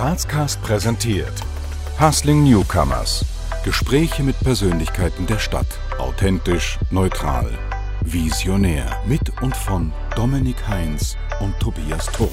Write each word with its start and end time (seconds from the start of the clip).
Grazcast 0.00 0.62
präsentiert 0.62 1.42
Hustling 2.00 2.42
Newcomers. 2.42 3.22
Gespräche 3.66 4.22
mit 4.22 4.40
Persönlichkeiten 4.40 5.26
der 5.26 5.38
Stadt. 5.38 5.66
Authentisch, 5.98 6.78
neutral, 6.90 7.50
visionär. 8.00 8.86
Mit 9.06 9.30
und 9.42 9.54
von 9.54 9.92
Dominik 10.16 10.66
Heinz 10.66 11.18
und 11.40 11.52
Tobias 11.60 12.06
Turk. 12.12 12.30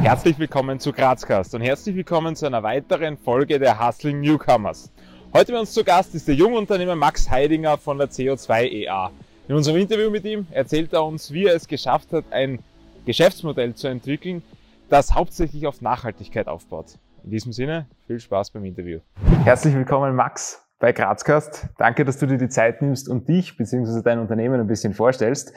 Herzlich 0.00 0.38
willkommen 0.38 0.80
zu 0.80 0.94
Grazcast 0.94 1.54
und 1.54 1.60
herzlich 1.60 1.94
willkommen 1.94 2.34
zu 2.34 2.46
einer 2.46 2.62
weiteren 2.62 3.18
Folge 3.18 3.58
der 3.58 3.86
Hustling 3.86 4.22
Newcomers. 4.22 4.90
Heute 5.34 5.52
bei 5.52 5.60
uns 5.60 5.74
zu 5.74 5.84
Gast 5.84 6.14
ist 6.14 6.26
der 6.26 6.36
Jungunternehmer 6.36 6.96
Max 6.96 7.28
Heidinger 7.28 7.76
von 7.76 7.98
der 7.98 8.08
CO2 8.08 8.62
EA. 8.62 9.10
In 9.46 9.56
unserem 9.56 9.76
Interview 9.76 10.08
mit 10.08 10.24
ihm 10.24 10.46
erzählt 10.52 10.94
er 10.94 11.04
uns, 11.04 11.32
wie 11.32 11.44
er 11.44 11.54
es 11.54 11.68
geschafft 11.68 12.14
hat, 12.14 12.24
ein 12.30 12.60
Geschäftsmodell 13.06 13.74
zu 13.74 13.88
entwickeln, 13.88 14.42
das 14.88 15.14
hauptsächlich 15.14 15.66
auf 15.66 15.80
Nachhaltigkeit 15.80 16.48
aufbaut. 16.48 16.98
In 17.24 17.30
diesem 17.30 17.52
Sinne, 17.52 17.86
viel 18.06 18.20
Spaß 18.20 18.50
beim 18.50 18.64
Interview. 18.64 19.00
Herzlich 19.44 19.74
willkommen, 19.74 20.14
Max, 20.14 20.66
bei 20.78 20.92
Grazcast. 20.92 21.68
Danke, 21.78 22.04
dass 22.04 22.18
du 22.18 22.26
dir 22.26 22.38
die 22.38 22.48
Zeit 22.48 22.82
nimmst 22.82 23.08
und 23.08 23.28
dich 23.28 23.56
bzw. 23.56 24.02
dein 24.02 24.18
Unternehmen 24.18 24.60
ein 24.60 24.66
bisschen 24.66 24.94
vorstellst. 24.94 25.52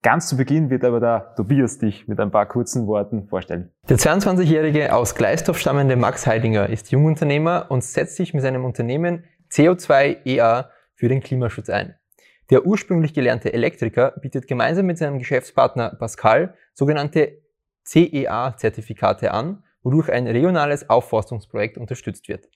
Ganz 0.00 0.28
zu 0.28 0.36
Beginn 0.36 0.70
wird 0.70 0.84
aber 0.84 1.00
der 1.00 1.34
Tobias 1.34 1.78
dich 1.78 2.06
mit 2.06 2.20
ein 2.20 2.30
paar 2.30 2.46
kurzen 2.46 2.86
Worten 2.86 3.26
vorstellen. 3.26 3.72
Der 3.88 3.98
22-jährige 3.98 4.94
aus 4.94 5.16
Gleisdorf 5.16 5.58
stammende 5.58 5.96
Max 5.96 6.24
Heidinger 6.26 6.68
ist 6.68 6.92
Jungunternehmer 6.92 7.66
und 7.68 7.82
setzt 7.82 8.14
sich 8.14 8.32
mit 8.32 8.42
seinem 8.42 8.64
Unternehmen 8.64 9.24
CO2 9.50 10.24
EA 10.24 10.70
für 10.94 11.08
den 11.08 11.20
Klimaschutz 11.20 11.68
ein. 11.68 11.96
Der 12.50 12.64
ursprünglich 12.64 13.12
gelernte 13.12 13.52
Elektriker 13.52 14.12
bietet 14.22 14.46
gemeinsam 14.46 14.86
mit 14.86 14.96
seinem 14.96 15.18
Geschäftspartner 15.18 15.96
Pascal 15.98 16.54
sogenannte 16.72 17.42
CEA-Zertifikate 17.84 19.32
an, 19.32 19.64
wodurch 19.82 20.10
ein 20.10 20.26
regionales 20.26 20.88
Aufforstungsprojekt 20.88 21.76
unterstützt 21.76 22.28
wird. 22.28 22.48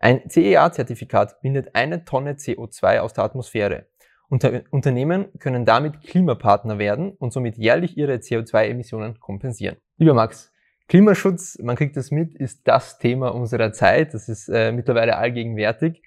Ein 0.00 0.28
CEA-Zertifikat 0.28 1.40
bindet 1.40 1.74
eine 1.74 2.04
Tonne 2.04 2.32
CO2 2.32 2.98
aus 2.98 3.14
der 3.14 3.24
Atmosphäre. 3.24 3.86
Unter 4.28 4.62
Unternehmen 4.70 5.26
können 5.38 5.64
damit 5.64 6.02
Klimapartner 6.02 6.78
werden 6.78 7.12
und 7.12 7.32
somit 7.32 7.56
jährlich 7.56 7.96
ihre 7.96 8.16
CO2-Emissionen 8.16 9.18
kompensieren. 9.20 9.76
Lieber 9.96 10.14
Max, 10.14 10.52
Klimaschutz, 10.88 11.58
man 11.62 11.76
kriegt 11.76 11.96
das 11.96 12.10
mit, 12.10 12.34
ist 12.34 12.66
das 12.66 12.98
Thema 12.98 13.34
unserer 13.34 13.72
Zeit. 13.72 14.14
Das 14.14 14.28
ist 14.28 14.48
äh, 14.48 14.72
mittlerweile 14.72 15.16
allgegenwärtig. 15.16 16.02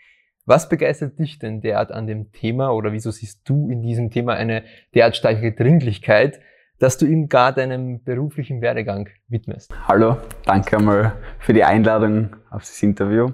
Was 0.51 0.67
begeistert 0.67 1.17
dich 1.17 1.39
denn 1.39 1.61
derart 1.61 1.93
an 1.93 2.07
dem 2.07 2.33
Thema 2.33 2.71
oder 2.71 2.91
wieso 2.91 3.09
siehst 3.09 3.47
du 3.47 3.69
in 3.69 3.81
diesem 3.81 4.11
Thema 4.11 4.33
eine 4.33 4.65
derart 4.93 5.15
starke 5.15 5.53
Dringlichkeit, 5.53 6.41
dass 6.77 6.97
du 6.97 7.05
ihm 7.05 7.29
gar 7.29 7.53
deinem 7.53 8.03
beruflichen 8.03 8.59
Werdegang 8.59 9.07
widmest? 9.29 9.73
Hallo, 9.87 10.17
danke 10.43 10.75
einmal 10.75 11.13
für 11.39 11.53
die 11.53 11.63
Einladung 11.63 12.35
auf 12.49 12.63
das 12.63 12.83
Interview. 12.83 13.29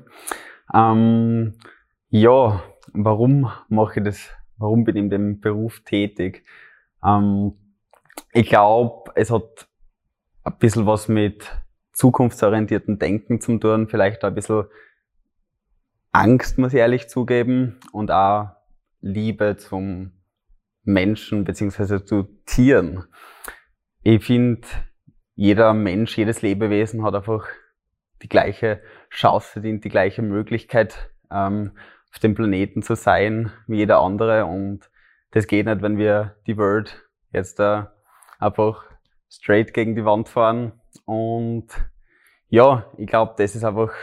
Ähm, 0.72 1.56
ja, 2.10 2.62
warum 2.94 3.52
mache 3.68 4.00
ich 4.00 4.06
das? 4.06 4.30
Warum 4.60 4.84
bin 4.84 4.96
ich 4.96 5.02
in 5.02 5.10
dem 5.10 5.40
Beruf 5.40 5.80
tätig? 5.86 6.44
Ähm, 7.04 7.54
ich 8.32 8.48
glaube, 8.48 9.12
es 9.16 9.32
hat 9.32 9.68
ein 10.44 10.54
bisschen 10.60 10.86
was 10.86 11.08
mit 11.08 11.52
zukunftsorientierten 11.94 13.00
Denken 13.00 13.42
zu 13.42 13.58
tun, 13.58 13.88
vielleicht 13.88 14.24
ein 14.24 14.36
bisschen 14.36 14.66
Angst, 16.12 16.58
muss 16.58 16.74
ich 16.74 16.80
ehrlich 16.80 17.10
zugeben, 17.10 17.80
und 17.92 18.12
auch 18.12 18.50
Liebe 19.02 19.58
zum 19.58 20.12
Menschen 20.84 21.44
beziehungsweise 21.44 22.04
zu 22.04 22.24
Tieren. 22.46 23.06
Ich 24.04 24.24
finde, 24.24 24.68
jeder 25.36 25.74
Mensch, 25.74 26.18
jedes 26.18 26.42
Lebewesen 26.42 27.04
hat 27.04 27.14
einfach 27.14 27.48
die 28.24 28.30
gleiche 28.30 28.82
Chance 29.10 29.52
verdient, 29.54 29.84
die 29.84 29.90
gleiche 29.90 30.22
Möglichkeit, 30.22 31.12
ähm, 31.30 31.74
auf 32.12 32.20
dem 32.20 32.34
Planeten 32.34 32.82
zu 32.82 32.96
sein 32.96 33.52
wie 33.68 33.78
jeder 33.78 34.00
andere. 34.00 34.46
Und 34.46 34.90
das 35.32 35.46
geht 35.48 35.66
nicht, 35.66 35.82
wenn 35.82 35.98
wir 35.98 36.36
die 36.48 36.58
Welt 36.58 37.04
jetzt 37.32 37.60
äh, 37.60 37.84
einfach 38.40 38.86
straight 39.30 39.74
gegen 39.74 39.96
die 39.96 40.06
Wand 40.06 40.30
fahren. 40.30 40.72
Und 41.06 41.68
ja, 42.50 42.86
ich 42.98 43.08
glaube, 43.08 43.36
das 43.38 43.56
ist 43.56 43.64
einfach 43.64 43.94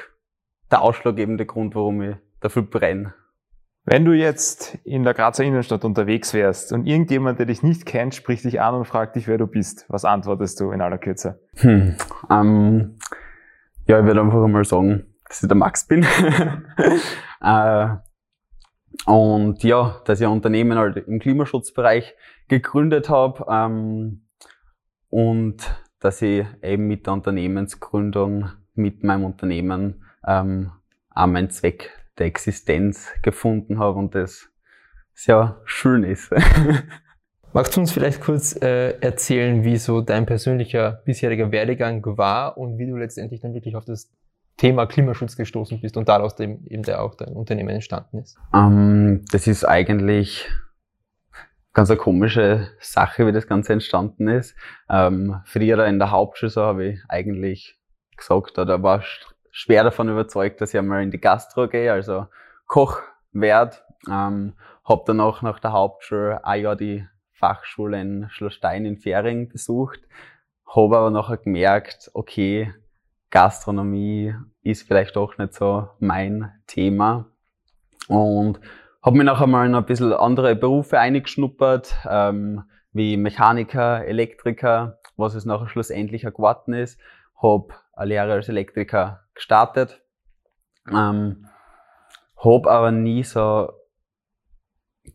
der 0.74 0.82
ausschlaggebende 0.82 1.46
Grund, 1.46 1.76
warum 1.76 2.02
ich 2.02 2.16
dafür 2.40 2.62
brenne. 2.62 3.14
Wenn 3.84 4.04
du 4.04 4.12
jetzt 4.12 4.76
in 4.82 5.04
der 5.04 5.14
Grazer 5.14 5.44
Innenstadt 5.44 5.84
unterwegs 5.84 6.34
wärst 6.34 6.72
und 6.72 6.84
irgendjemand, 6.84 7.38
der 7.38 7.46
dich 7.46 7.62
nicht 7.62 7.86
kennt, 7.86 8.12
spricht 8.12 8.44
dich 8.44 8.60
an 8.60 8.74
und 8.74 8.84
fragt 8.86 9.14
dich, 9.14 9.28
wer 9.28 9.38
du 9.38 9.46
bist, 9.46 9.84
was 9.88 10.04
antwortest 10.04 10.58
du 10.58 10.72
in 10.72 10.80
aller 10.80 10.98
Kürze? 10.98 11.40
Hm, 11.58 11.94
ähm, 12.28 12.98
ja, 13.86 14.00
ich 14.00 14.04
würde 14.04 14.20
einfach 14.20 14.42
einmal 14.42 14.64
sagen, 14.64 15.14
dass 15.28 15.44
ich 15.44 15.48
der 15.48 15.56
Max 15.56 15.86
bin. 15.86 16.04
äh, 17.40 17.88
und 19.06 19.62
ja, 19.62 20.02
dass 20.04 20.20
ich 20.20 20.26
ein 20.26 20.32
Unternehmen 20.32 20.76
halt 20.76 20.96
im 20.96 21.20
Klimaschutzbereich 21.20 22.16
gegründet 22.48 23.08
habe 23.08 23.46
ähm, 23.48 24.26
und 25.08 25.56
dass 26.00 26.20
ich 26.20 26.44
eben 26.64 26.88
mit 26.88 27.06
der 27.06 27.12
Unternehmensgründung, 27.12 28.48
mit 28.74 29.04
meinem 29.04 29.24
Unternehmen 29.24 30.03
ähm, 30.26 30.72
auch 31.10 31.26
meinen 31.26 31.50
Zweck 31.50 31.90
der 32.18 32.26
Existenz 32.26 33.10
gefunden 33.22 33.78
habe 33.78 33.98
und 33.98 34.14
das 34.14 34.48
sehr 35.12 35.60
schön 35.64 36.04
ist. 36.04 36.32
Magst 37.52 37.76
du 37.76 37.80
uns 37.80 37.92
vielleicht 37.92 38.20
kurz 38.20 38.60
äh, 38.60 38.98
erzählen, 39.00 39.62
wie 39.62 39.76
so 39.76 40.00
dein 40.00 40.26
persönlicher 40.26 41.02
bisheriger 41.04 41.52
Werdegang 41.52 42.04
war 42.16 42.58
und 42.58 42.78
wie 42.78 42.86
du 42.86 42.96
letztendlich 42.96 43.40
dann 43.40 43.54
wirklich 43.54 43.76
auf 43.76 43.84
das 43.84 44.10
Thema 44.56 44.86
Klimaschutz 44.86 45.36
gestoßen 45.36 45.80
bist 45.80 45.96
und 45.96 46.08
daraus 46.08 46.34
dem, 46.34 46.66
eben 46.66 46.82
der 46.82 47.02
auch 47.02 47.14
dein 47.14 47.34
Unternehmen 47.34 47.70
entstanden 47.70 48.18
ist? 48.18 48.36
Ähm, 48.52 49.24
das 49.30 49.46
ist 49.46 49.64
eigentlich 49.64 50.48
ganz 51.72 51.90
eine 51.90 51.98
komische 51.98 52.68
Sache, 52.80 53.26
wie 53.26 53.32
das 53.32 53.46
Ganze 53.46 53.72
entstanden 53.72 54.28
ist. 54.28 54.56
Ähm, 54.88 55.40
früher 55.44 55.84
in 55.86 55.98
der 55.98 56.10
Hauptschule 56.10 56.50
so 56.50 56.62
habe 56.62 56.86
ich 56.86 57.00
eigentlich 57.08 57.78
gesagt, 58.16 58.58
da 58.58 58.82
war 58.82 59.02
schwer 59.56 59.84
davon 59.84 60.08
überzeugt, 60.08 60.60
dass 60.60 60.74
ich 60.74 60.78
einmal 60.78 61.04
in 61.04 61.12
die 61.12 61.20
Gastro 61.20 61.68
gehe, 61.68 61.92
also 61.92 62.26
Koch 62.66 63.00
werde. 63.30 63.76
Ähm, 64.10 64.54
hab 64.84 65.06
dann 65.06 65.20
auch 65.20 65.42
nach 65.42 65.60
der 65.60 65.70
Hauptschule 65.70 66.44
ein 66.44 66.62
Jahr 66.62 66.74
die 66.74 67.06
Fachschule 67.30 68.00
in 68.00 68.26
Schlossstein 68.30 68.84
in 68.84 68.98
Fähring 68.98 69.48
besucht, 69.48 70.00
habe 70.66 70.98
aber 70.98 71.10
nachher 71.10 71.36
gemerkt, 71.36 72.10
okay, 72.14 72.74
Gastronomie 73.30 74.34
ist 74.62 74.88
vielleicht 74.88 75.14
doch 75.14 75.38
nicht 75.38 75.54
so 75.54 75.88
mein 76.00 76.52
Thema 76.66 77.26
und 78.08 78.60
habe 79.04 79.16
mir 79.16 79.24
nachher 79.24 79.46
mal 79.46 79.66
in 79.66 79.76
ein 79.76 79.86
bisschen 79.86 80.12
andere 80.12 80.56
Berufe 80.56 80.98
eingeschnuppert, 80.98 81.94
ähm, 82.10 82.64
wie 82.92 83.16
Mechaniker, 83.16 84.04
Elektriker, 84.04 84.98
was 85.16 85.34
es 85.34 85.44
nachher 85.44 85.68
schlussendlich 85.68 86.22
geworden 86.22 86.74
ist, 86.74 86.98
habe 87.40 87.68
eine 87.92 88.08
Lehre 88.08 88.32
als 88.32 88.48
Elektriker 88.48 89.23
gestartet. 89.34 90.02
Ähm, 90.90 91.46
habe 92.36 92.70
aber 92.70 92.92
nie 92.92 93.24
so 93.24 93.72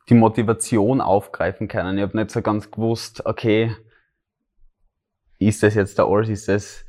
die 0.10 0.16
Motivation 0.16 1.02
aufgreifen 1.02 1.68
können. 1.68 1.98
Ich 1.98 2.04
habe 2.04 2.18
nicht 2.18 2.32
so 2.32 2.42
ganz 2.42 2.72
gewusst, 2.72 3.26
okay, 3.26 3.76
ist 5.38 5.64
das 5.64 5.76
jetzt 5.76 5.98
der 5.98 6.06
alles, 6.06 6.30
ist 6.30 6.48
das, 6.48 6.86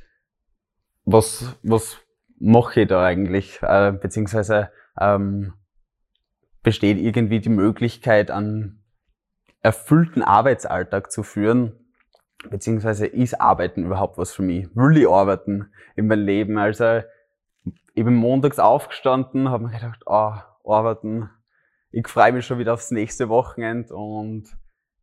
was, 1.05 1.57
was 1.63 1.99
mache 2.39 2.83
ich 2.83 2.89
da 2.89 3.05
eigentlich? 3.05 3.61
Äh, 3.63 3.93
beziehungsweise 3.93 4.71
ähm, 4.99 5.53
besteht 6.63 6.99
irgendwie 6.99 7.41
die 7.41 7.49
Möglichkeit, 7.49 8.31
einen 8.31 8.83
erfüllten 9.63 10.23
Arbeitsalltag 10.23 11.13
zu 11.13 11.23
führen, 11.23 11.73
beziehungsweise 12.49 13.07
ist 13.07 13.41
Arbeiten 13.41 13.85
überhaupt 13.85 14.19
was 14.19 14.33
für 14.33 14.43
mich? 14.43 14.69
Will 14.75 14.97
ich 14.97 15.09
arbeiten 15.09 15.71
in 15.97 16.07
meinem 16.07 16.25
Leben? 16.25 16.59
Also 16.59 17.03
ich 18.01 18.07
bin 18.07 18.15
montags 18.15 18.59
aufgestanden, 18.59 19.51
habe 19.51 19.65
mir 19.65 19.73
gedacht, 19.73 20.05
oh, 20.07 20.33
arbeiten, 20.65 21.29
ich 21.91 22.09
freue 22.09 22.33
mich 22.33 22.47
schon 22.47 22.59
wieder 22.59 22.73
aufs 22.73 22.91
nächste 22.91 23.29
Wochenende 23.29 23.95
und 23.95 24.45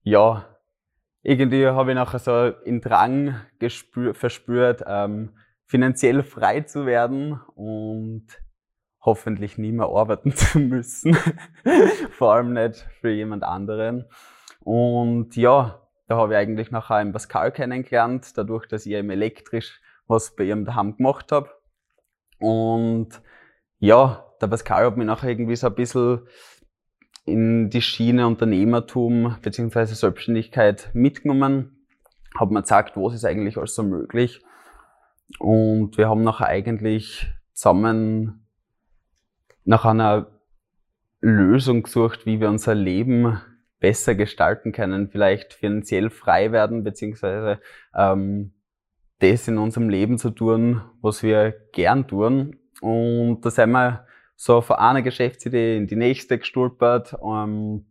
ja, 0.01 0.57
irgendwie 1.21 1.67
habe 1.67 1.91
ich 1.91 1.95
nachher 1.95 2.17
so 2.17 2.49
den 2.49 2.81
Drang 2.81 3.39
gespür, 3.59 4.15
verspürt, 4.15 4.83
ähm, 4.87 5.37
finanziell 5.67 6.23
frei 6.23 6.61
zu 6.61 6.87
werden 6.87 7.39
und 7.53 8.25
hoffentlich 8.99 9.59
nie 9.59 9.73
mehr 9.73 9.89
arbeiten 9.89 10.31
zu 10.35 10.57
müssen. 10.57 11.15
Vor 12.09 12.33
allem 12.33 12.53
nicht 12.53 12.77
für 12.99 13.11
jemand 13.11 13.43
anderen. 13.43 14.05
Und 14.61 15.35
ja, 15.35 15.87
da 16.07 16.17
habe 16.17 16.33
ich 16.33 16.39
eigentlich 16.39 16.71
nachher 16.71 16.95
einen 16.95 17.13
Pascal 17.13 17.51
kennengelernt, 17.51 18.35
dadurch, 18.35 18.67
dass 18.67 18.87
ich 18.87 18.93
eben 18.93 19.11
elektrisch 19.11 19.81
was 20.07 20.35
bei 20.35 20.45
ihrem 20.45 20.65
daheim 20.65 20.95
gemacht 20.95 21.31
habe. 21.31 21.51
Und 22.39 23.09
ja, 23.79 24.25
der 24.41 24.47
Pascal 24.47 24.85
hat 24.85 24.97
mich 24.97 25.07
nachher 25.07 25.29
irgendwie 25.29 25.55
so 25.55 25.67
ein 25.67 25.75
bisschen 25.75 26.21
in 27.25 27.69
die 27.69 27.81
Schiene 27.81 28.25
Unternehmertum 28.25 29.37
beziehungsweise 29.41 29.95
Selbstständigkeit 29.95 30.89
mitgenommen. 30.93 31.85
hat 32.39 32.51
mir 32.51 32.61
gezeigt, 32.61 32.95
was 32.95 33.15
ist 33.15 33.25
eigentlich 33.25 33.57
alles 33.57 33.75
so 33.75 33.83
möglich. 33.83 34.41
Und 35.39 35.97
wir 35.97 36.07
haben 36.07 36.23
nachher 36.23 36.47
eigentlich 36.47 37.27
zusammen 37.53 38.47
nach 39.65 39.83
einer 39.83 40.27
Lösung 41.19 41.83
gesucht, 41.83 42.25
wie 42.25 42.39
wir 42.39 42.49
unser 42.49 42.75
Leben 42.75 43.41
besser 43.79 44.15
gestalten 44.15 44.71
können, 44.71 45.09
vielleicht 45.09 45.53
finanziell 45.53 46.09
frei 46.09 46.51
werden, 46.51 46.83
beziehungsweise 46.83 47.59
ähm, 47.95 48.53
das 49.19 49.47
in 49.47 49.57
unserem 49.57 49.89
Leben 49.89 50.17
zu 50.17 50.29
tun, 50.29 50.81
was 51.01 51.23
wir 51.23 51.51
gern 51.71 52.07
tun. 52.07 52.57
Und 52.81 53.41
da 53.41 53.49
sind 53.49 53.71
wir 53.71 54.05
so 54.35 54.61
von 54.61 54.77
einer 54.77 55.01
Geschäftsidee 55.01 55.77
in 55.77 55.87
die 55.87 55.95
nächste 55.95 56.37
gestolpert, 56.37 57.15
ähm, 57.23 57.85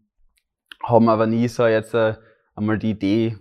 haben 0.85 1.09
aber 1.09 1.27
nie 1.27 1.49
so 1.49 1.67
jetzt 1.67 1.95
äh, 1.95 2.15
einmal 2.55 2.79
die 2.79 2.91
Idee, 2.91 3.37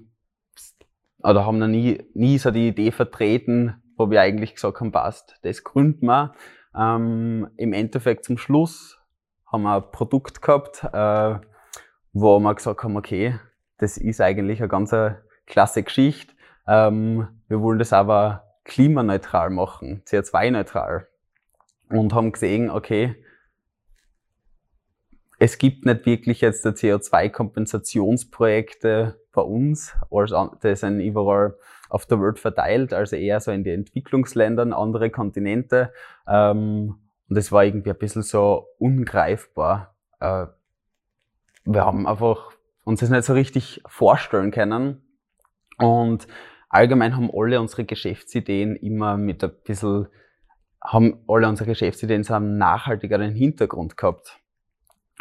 oder 1.20 1.46
haben 1.46 1.60
noch 1.60 1.68
nie, 1.68 2.04
nie 2.14 2.38
so 2.38 2.52
die 2.52 2.70
Idee 2.70 2.92
vertreten, 2.92 3.82
wo 3.98 4.10
wir 4.10 4.22
eigentlich 4.22 4.56
gesagt 4.56 4.80
haben, 4.80 4.92
passt, 4.92 5.40
das 5.44 5.64
gründen 5.64 6.08
wir. 6.08 6.34
Ähm, 6.76 7.50
Im 7.58 7.74
Endeffekt 7.74 8.26
zum 8.26 8.38
Schluss 8.38 9.00
haben 9.46 9.64
wir 9.64 9.76
ein 9.76 9.92
Produkt 9.92 10.42
gehabt, 10.42 10.84
äh, 10.84 11.40
wo 12.14 12.40
wir 12.40 12.56
gesagt 12.56 12.84
haben, 12.84 12.98
okay, 12.98 13.40
das 13.78 13.98
ist 13.98 14.22
eigentlich 14.22 14.60
eine 14.60 14.68
ganz 14.68 14.96
klasse 15.46 15.84
Geschichte. 15.84 16.34
Ähm, 16.68 17.28
wir 17.48 17.62
wollen 17.62 17.80
das 17.80 17.94
aber 17.94 18.58
klimaneutral 18.64 19.50
machen, 19.50 20.04
CO2-neutral. 20.06 21.08
Und 21.90 22.14
haben 22.14 22.32
gesehen, 22.32 22.70
okay, 22.72 23.16
es 25.38 25.58
gibt 25.58 25.86
nicht 25.86 26.06
wirklich 26.06 26.40
jetzt 26.42 26.66
CO2-Kompensationsprojekte 26.66 29.20
bei 29.32 29.42
uns, 29.42 29.96
das 30.62 30.80
sind 30.80 31.00
überall 31.02 31.56
auf 31.90 32.06
der 32.06 32.22
Welt 32.22 32.40
verteilt, 32.40 32.94
also 32.94 33.16
eher 33.16 33.40
so 33.40 33.52
in 33.52 33.64
die 33.64 33.72
Entwicklungsländern, 33.72 34.74
andere 34.74 35.12
Kontinente. 35.12 35.94
Ähm, 36.28 36.98
und 37.30 37.38
es 37.38 37.52
war 37.52 37.64
irgendwie 37.64 37.92
ein 37.92 37.98
bisschen 37.98 38.24
so 38.24 38.68
ungreifbar. 38.80 39.96
Äh, 40.20 40.48
wir 41.66 41.86
haben 41.86 42.08
einfach 42.08 42.52
uns 42.84 43.02
das 43.02 43.10
nicht 43.10 43.26
so 43.26 43.34
richtig 43.34 43.82
vorstellen 43.88 44.52
können. 44.52 45.02
Und 45.78 46.28
allgemein 46.76 47.16
haben 47.16 47.32
alle 47.34 47.60
unsere 47.60 47.86
Geschäftsideen 47.86 48.76
immer 48.76 49.18
mit 49.18 49.44
ein 49.44 49.52
bisschen, 49.64 50.08
haben 50.82 51.24
alle 51.28 51.48
unsere 51.48 51.70
Geschäftsideen 51.70 52.24
so 52.24 52.34
einen 52.34 52.58
nachhaltigeren 52.58 53.34
Hintergrund 53.34 53.98
gehabt. 53.98 54.40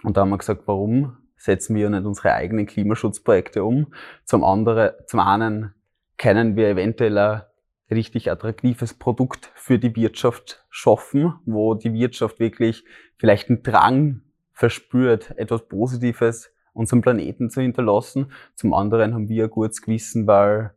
Und 0.02 0.16
da 0.16 0.22
haben 0.22 0.30
wir 0.30 0.38
gesagt, 0.38 0.62
warum 0.66 1.16
setzen 1.36 1.76
wir 1.76 1.88
nicht 1.90 2.04
unsere 2.04 2.34
eigenen 2.34 2.66
Klimaschutzprojekte 2.66 3.64
um? 3.64 3.92
Zum 4.24 4.44
anderen, 4.44 4.92
zum 5.06 5.20
einen 5.20 5.74
können 6.18 6.56
wir 6.56 6.68
eventuell 6.68 7.16
ein 7.16 7.42
richtig 7.90 8.30
attraktives 8.30 8.94
Produkt 8.94 9.50
für 9.54 9.78
die 9.78 9.94
Wirtschaft 9.94 10.64
schaffen, 10.70 11.34
wo 11.46 11.74
die 11.74 11.92
Wirtschaft 11.92 12.40
wirklich 12.40 12.84
vielleicht 13.16 13.48
einen 13.48 13.62
Drang 13.62 14.22
verspürt, 14.52 15.36
etwas 15.38 15.68
Positives 15.68 16.52
unserem 16.72 17.02
Planeten 17.02 17.50
zu 17.50 17.60
hinterlassen. 17.60 18.32
Zum 18.54 18.74
anderen 18.74 19.14
haben 19.14 19.28
wir 19.28 19.44
ein 19.44 19.50
gutes 19.50 19.80
Gewissen, 19.80 20.26
weil 20.26 20.74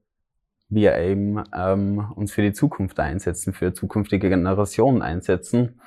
wir 0.69 0.97
eben 0.97 1.43
ähm, 1.55 2.11
uns 2.15 2.33
für 2.33 2.41
die 2.41 2.53
Zukunft 2.53 2.99
einsetzen, 2.99 3.53
für 3.53 3.73
zukünftige 3.73 4.29
Generationen 4.29 5.01
einsetzen. 5.01 5.79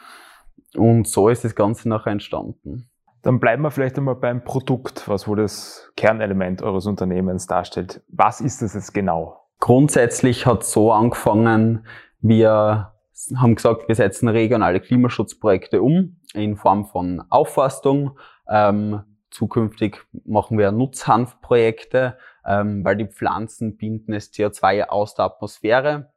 Und 0.76 1.06
so 1.06 1.28
ist 1.28 1.44
das 1.44 1.54
Ganze 1.54 1.88
nachher 1.88 2.12
entstanden. 2.12 2.88
Dann 3.22 3.38
bleiben 3.38 3.62
wir 3.62 3.70
vielleicht 3.70 3.98
einmal 3.98 4.14
beim 4.14 4.44
Produkt, 4.44 5.06
was 5.08 5.28
wohl 5.28 5.36
das 5.36 5.92
Kernelement 5.96 6.62
eures 6.62 6.86
Unternehmens 6.86 7.46
darstellt. 7.46 8.02
Was 8.08 8.40
ist 8.40 8.62
das 8.62 8.74
jetzt 8.74 8.94
genau? 8.94 9.36
Grundsätzlich 9.58 10.46
hat 10.46 10.62
es 10.62 10.72
so 10.72 10.90
angefangen, 10.92 11.86
wir 12.20 12.92
haben 13.36 13.54
gesagt, 13.54 13.88
wir 13.88 13.94
setzen 13.94 14.28
regionale 14.28 14.80
Klimaschutzprojekte 14.80 15.82
um 15.82 16.16
in 16.32 16.56
Form 16.56 16.86
von 16.86 17.22
Aufforstung. 17.28 18.18
Ähm, 18.48 19.02
zukünftig 19.30 19.98
machen 20.24 20.58
wir 20.58 20.72
Nutzhanfprojekte, 20.72 22.16
ähm, 22.50 22.84
weil 22.84 22.96
die 22.96 23.06
Pflanzen 23.06 23.76
binden 23.76 24.12
das 24.12 24.32
CO2 24.32 24.88
aus 24.88 25.14
der 25.14 25.26
Atmosphäre. 25.26 26.10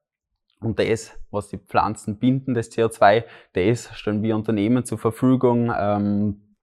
Und 0.59 0.79
das, 0.79 1.11
was 1.29 1.49
die 1.49 1.57
Pflanzen 1.57 2.17
binden, 2.17 2.55
das 2.55 2.71
CO2, 2.71 3.25
das 3.53 3.89
stellen 3.93 4.23
wir 4.23 4.35
Unternehmen 4.35 4.83
zur 4.85 4.97
Verfügung, 4.97 5.71
ähm, 5.77 6.55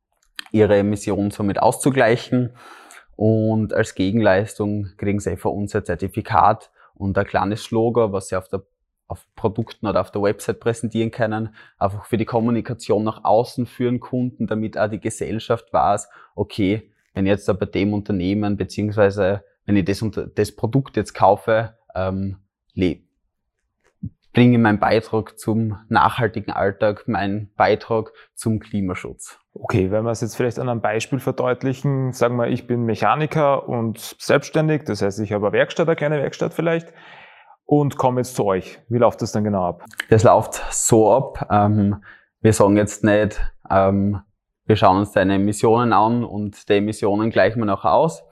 ihre 0.51 0.79
Emissionen 0.79 1.31
somit 1.31 1.63
auszugleichen. 1.63 2.57
Und 3.15 3.73
als 3.73 3.95
Gegenleistung 3.95 4.89
kriegen 4.97 5.21
sie 5.21 5.37
von 5.37 5.53
uns 5.53 5.77
ein 5.77 5.85
Zertifikat 5.85 6.71
und 6.95 7.17
ein 7.17 7.27
kleines 7.27 7.63
Slogan, 7.63 8.13
was 8.13 8.29
sie 8.29 8.37
auf 8.37 8.49
der 8.49 8.63
auf 9.07 9.27
Produkten 9.35 9.89
oder 9.89 10.01
auf 10.01 10.13
der 10.13 10.23
Website 10.23 10.61
präsentieren 10.61 11.11
können, 11.11 11.53
einfach 11.79 12.05
für 12.05 12.17
die 12.17 12.25
Kommunikation 12.25 13.03
nach 13.03 13.25
außen 13.25 13.67
führen 13.67 13.99
Kunden, 13.99 14.47
damit 14.47 14.79
auch 14.79 14.89
die 14.89 15.01
Gesellschaft 15.01 15.73
weiß, 15.73 16.09
okay, 16.37 16.93
wenn 17.13 17.27
jetzt 17.27 17.49
da 17.49 17.53
bei 17.55 17.67
dem 17.67 17.93
Unternehmen, 17.93 18.57
beziehungsweise 18.57 19.43
wenn 19.71 19.77
ich 19.77 19.85
das, 19.85 20.05
das 20.35 20.57
Produkt 20.57 20.97
jetzt 20.97 21.15
kaufe, 21.15 21.75
ähm, 21.95 22.39
bringe 24.33 24.59
meinen 24.59 24.81
Beitrag 24.81 25.39
zum 25.39 25.79
nachhaltigen 25.89 26.53
Alltag, 26.53 27.07
meinen 27.07 27.53
Beitrag 27.55 28.13
zum 28.35 28.59
Klimaschutz. 28.59 29.39
Okay, 29.55 29.93
wenn 29.93 30.05
wir 30.05 30.11
es 30.11 30.23
jetzt 30.23 30.37
vielleicht 30.37 30.59
an 30.59 30.69
einem 30.69 30.81
Beispiel 30.81 31.21
verdeutlichen, 31.21 32.13
sagen 32.13 32.37
wir, 32.37 32.49
ich 32.49 32.67
bin 32.67 32.85
Mechaniker 32.85 33.69
und 33.69 33.99
selbstständig, 34.19 34.85
das 34.85 35.03
heißt, 35.03 35.21
ich 35.21 35.33
habe 35.33 35.47
eine 35.47 35.53
Werkstatt, 35.53 35.89
eine 35.89 35.97
kleine 35.97 36.19
Werkstatt 36.19 36.53
vielleicht 36.53 36.93
und 37.65 37.97
komme 37.97 38.21
jetzt 38.21 38.35
zu 38.35 38.45
euch. 38.45 38.81
Wie 38.89 38.99
läuft 38.99 39.23
das 39.23 39.31
dann 39.31 39.45
genau 39.45 39.65
ab? 39.65 39.85
Das 40.09 40.25
läuft 40.25 40.55
so 40.71 41.13
ab. 41.13 41.47
Ähm, 41.49 42.03
wir 42.41 42.53
sagen 42.53 42.77
jetzt 42.77 43.05
nicht, 43.05 43.41
ähm, 43.71 44.21
wir 44.67 44.75
schauen 44.75 44.99
uns 44.99 45.13
deine 45.13 45.37
Emissionen 45.37 45.93
an 45.93 46.25
und 46.25 46.69
die 46.69 46.75
Emissionen 46.75 47.31
gleichen 47.31 47.61
wir 47.61 47.67
noch 47.67 47.85
aus. 47.85 48.25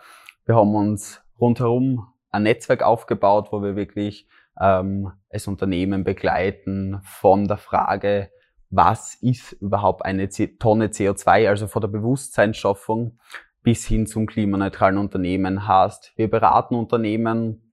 Wir 0.47 0.57
haben 0.57 0.75
uns 0.75 1.21
rundherum 1.41 2.09
ein 2.31 2.43
Netzwerk 2.43 2.83
aufgebaut, 2.83 3.49
wo 3.53 3.63
wir 3.63 3.77
wirklich 3.77 4.29
ähm, 4.61 5.13
als 5.31 5.47
Unternehmen 5.47 6.05
begleiten 6.05 7.01
von 7.03 7.47
der 7.47 7.57
Frage, 7.57 8.31
was 8.71 9.15
ist 9.15 9.53
überhaupt 9.53 10.05
eine 10.05 10.29
Tonne 10.29 10.89
CO2, 10.89 11.49
also 11.49 11.67
von 11.67 11.81
der 11.81 11.89
Bewusstseinsschaffung 11.89 13.19
bis 13.63 13.87
hin 13.87 14.07
zum 14.07 14.27
klimaneutralen 14.27 14.99
Unternehmen 14.99 15.67
hast. 15.67 16.13
Wir 16.17 16.31
beraten 16.31 16.75
Unternehmen, 16.75 17.73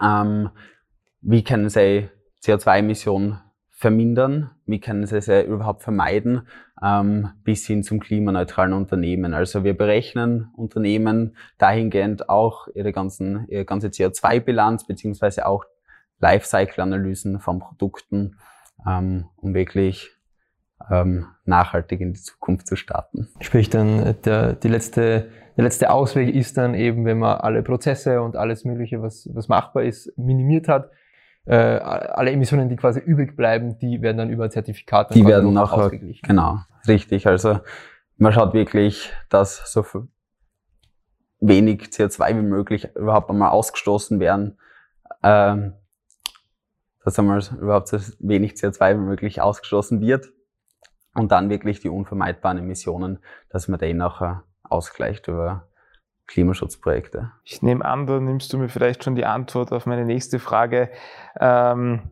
ähm, 0.00 0.50
wie 1.20 1.42
können 1.42 1.68
sie 1.68 2.08
CO2-Emissionen 2.42 3.40
vermindern, 3.78 4.50
wie 4.66 4.80
können 4.80 5.06
sie 5.06 5.20
sie 5.20 5.40
überhaupt 5.42 5.82
vermeiden, 5.84 6.48
ähm, 6.82 7.30
bis 7.44 7.64
hin 7.64 7.84
zum 7.84 8.00
klimaneutralen 8.00 8.72
Unternehmen. 8.72 9.34
Also 9.34 9.62
wir 9.62 9.78
berechnen 9.78 10.48
Unternehmen 10.56 11.36
dahingehend 11.58 12.28
auch 12.28 12.66
ihre, 12.74 12.90
ganzen, 12.92 13.46
ihre 13.48 13.64
ganze 13.64 13.86
CO2-Bilanz 13.86 14.84
beziehungsweise 14.84 15.46
auch 15.46 15.64
Lifecycle-Analysen 16.18 17.38
von 17.38 17.60
Produkten, 17.60 18.36
ähm, 18.84 19.26
um 19.36 19.54
wirklich 19.54 20.10
ähm, 20.90 21.26
nachhaltig 21.44 22.00
in 22.00 22.14
die 22.14 22.20
Zukunft 22.20 22.66
zu 22.66 22.74
starten. 22.74 23.28
Sprich 23.38 23.70
dann, 23.70 24.00
äh, 24.00 24.14
der, 24.14 24.54
die 24.54 24.68
letzte, 24.68 25.28
der 25.56 25.62
letzte 25.62 25.90
Ausweg 25.90 26.34
ist 26.34 26.56
dann 26.56 26.74
eben, 26.74 27.04
wenn 27.04 27.20
man 27.20 27.38
alle 27.38 27.62
Prozesse 27.62 28.22
und 28.22 28.34
alles 28.34 28.64
Mögliche, 28.64 29.00
was, 29.00 29.28
was 29.32 29.46
machbar 29.46 29.84
ist, 29.84 30.12
minimiert 30.18 30.66
hat, 30.66 30.90
äh, 31.48 31.54
alle 31.54 32.30
Emissionen, 32.30 32.68
die 32.68 32.76
quasi 32.76 33.00
übrig 33.00 33.34
bleiben, 33.36 33.78
die 33.78 34.02
werden 34.02 34.18
dann 34.18 34.30
über 34.30 34.50
Zertifikate 34.50 35.14
die 35.14 35.26
werden 35.26 35.54
nachher, 35.54 35.84
ausgeglichen. 35.84 36.26
Genau, 36.26 36.58
richtig. 36.86 37.26
Also 37.26 37.60
man 38.18 38.32
schaut 38.32 38.52
wirklich, 38.52 39.10
dass 39.30 39.72
so 39.72 39.84
wenig 41.40 41.84
CO2 41.84 42.36
wie 42.36 42.42
möglich 42.42 42.94
überhaupt 42.94 43.30
einmal 43.30 43.50
ausgestoßen 43.50 44.20
werden. 44.20 44.58
Ähm, 45.22 45.72
dass 47.02 47.18
einmal 47.18 47.40
überhaupt 47.58 47.88
so 47.88 47.98
wenig 48.18 48.52
CO2 48.52 48.96
wie 48.96 49.04
möglich 49.04 49.40
ausgestoßen 49.40 50.02
wird 50.02 50.28
und 51.14 51.32
dann 51.32 51.48
wirklich 51.48 51.80
die 51.80 51.88
unvermeidbaren 51.88 52.58
Emissionen, 52.58 53.20
dass 53.48 53.68
man 53.68 53.80
den 53.80 53.96
nachher 53.96 54.44
ausgleicht 54.62 55.28
über 55.28 55.68
Klimaschutzprojekte. 56.28 57.32
Ich 57.42 57.62
nehme 57.62 57.84
an, 57.84 58.06
da 58.06 58.20
nimmst 58.20 58.52
du 58.52 58.58
mir 58.58 58.68
vielleicht 58.68 59.02
schon 59.02 59.16
die 59.16 59.24
Antwort 59.24 59.72
auf 59.72 59.86
meine 59.86 60.04
nächste 60.04 60.38
Frage 60.38 60.90
ähm, 61.40 62.10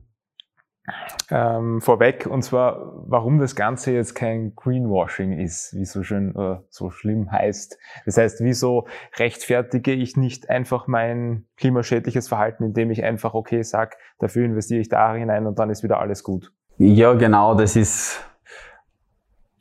ähm, 1.30 1.80
vorweg, 1.80 2.26
und 2.26 2.42
zwar, 2.42 2.92
warum 3.08 3.38
das 3.38 3.56
Ganze 3.56 3.92
jetzt 3.92 4.14
kein 4.14 4.54
Greenwashing 4.54 5.32
ist, 5.32 5.75
wie 5.75 5.85
so 5.85 6.02
schön 6.02 6.35
äh, 6.37 6.58
so 6.70 6.90
schlimm 6.90 7.30
heißt. 7.30 7.78
Das 8.04 8.16
heißt, 8.16 8.40
wieso 8.40 8.87
rechtfertige 9.16 9.92
ich 9.92 10.16
nicht 10.16 10.49
einfach 10.49 10.87
mein 10.87 11.46
klimaschädliches 11.56 12.28
Verhalten, 12.28 12.64
indem 12.64 12.90
ich 12.90 13.02
einfach, 13.02 13.35
okay, 13.35 13.62
sag, 13.62 13.96
dafür 14.18 14.44
investiere 14.44 14.80
ich 14.80 14.88
da 14.88 15.14
hinein 15.14 15.46
und 15.46 15.58
dann 15.58 15.70
ist 15.70 15.82
wieder 15.82 16.00
alles 16.00 16.23
gut? 16.23 16.52
Ja, 16.78 17.14
genau, 17.14 17.54
das 17.54 17.75
ist 17.75 18.23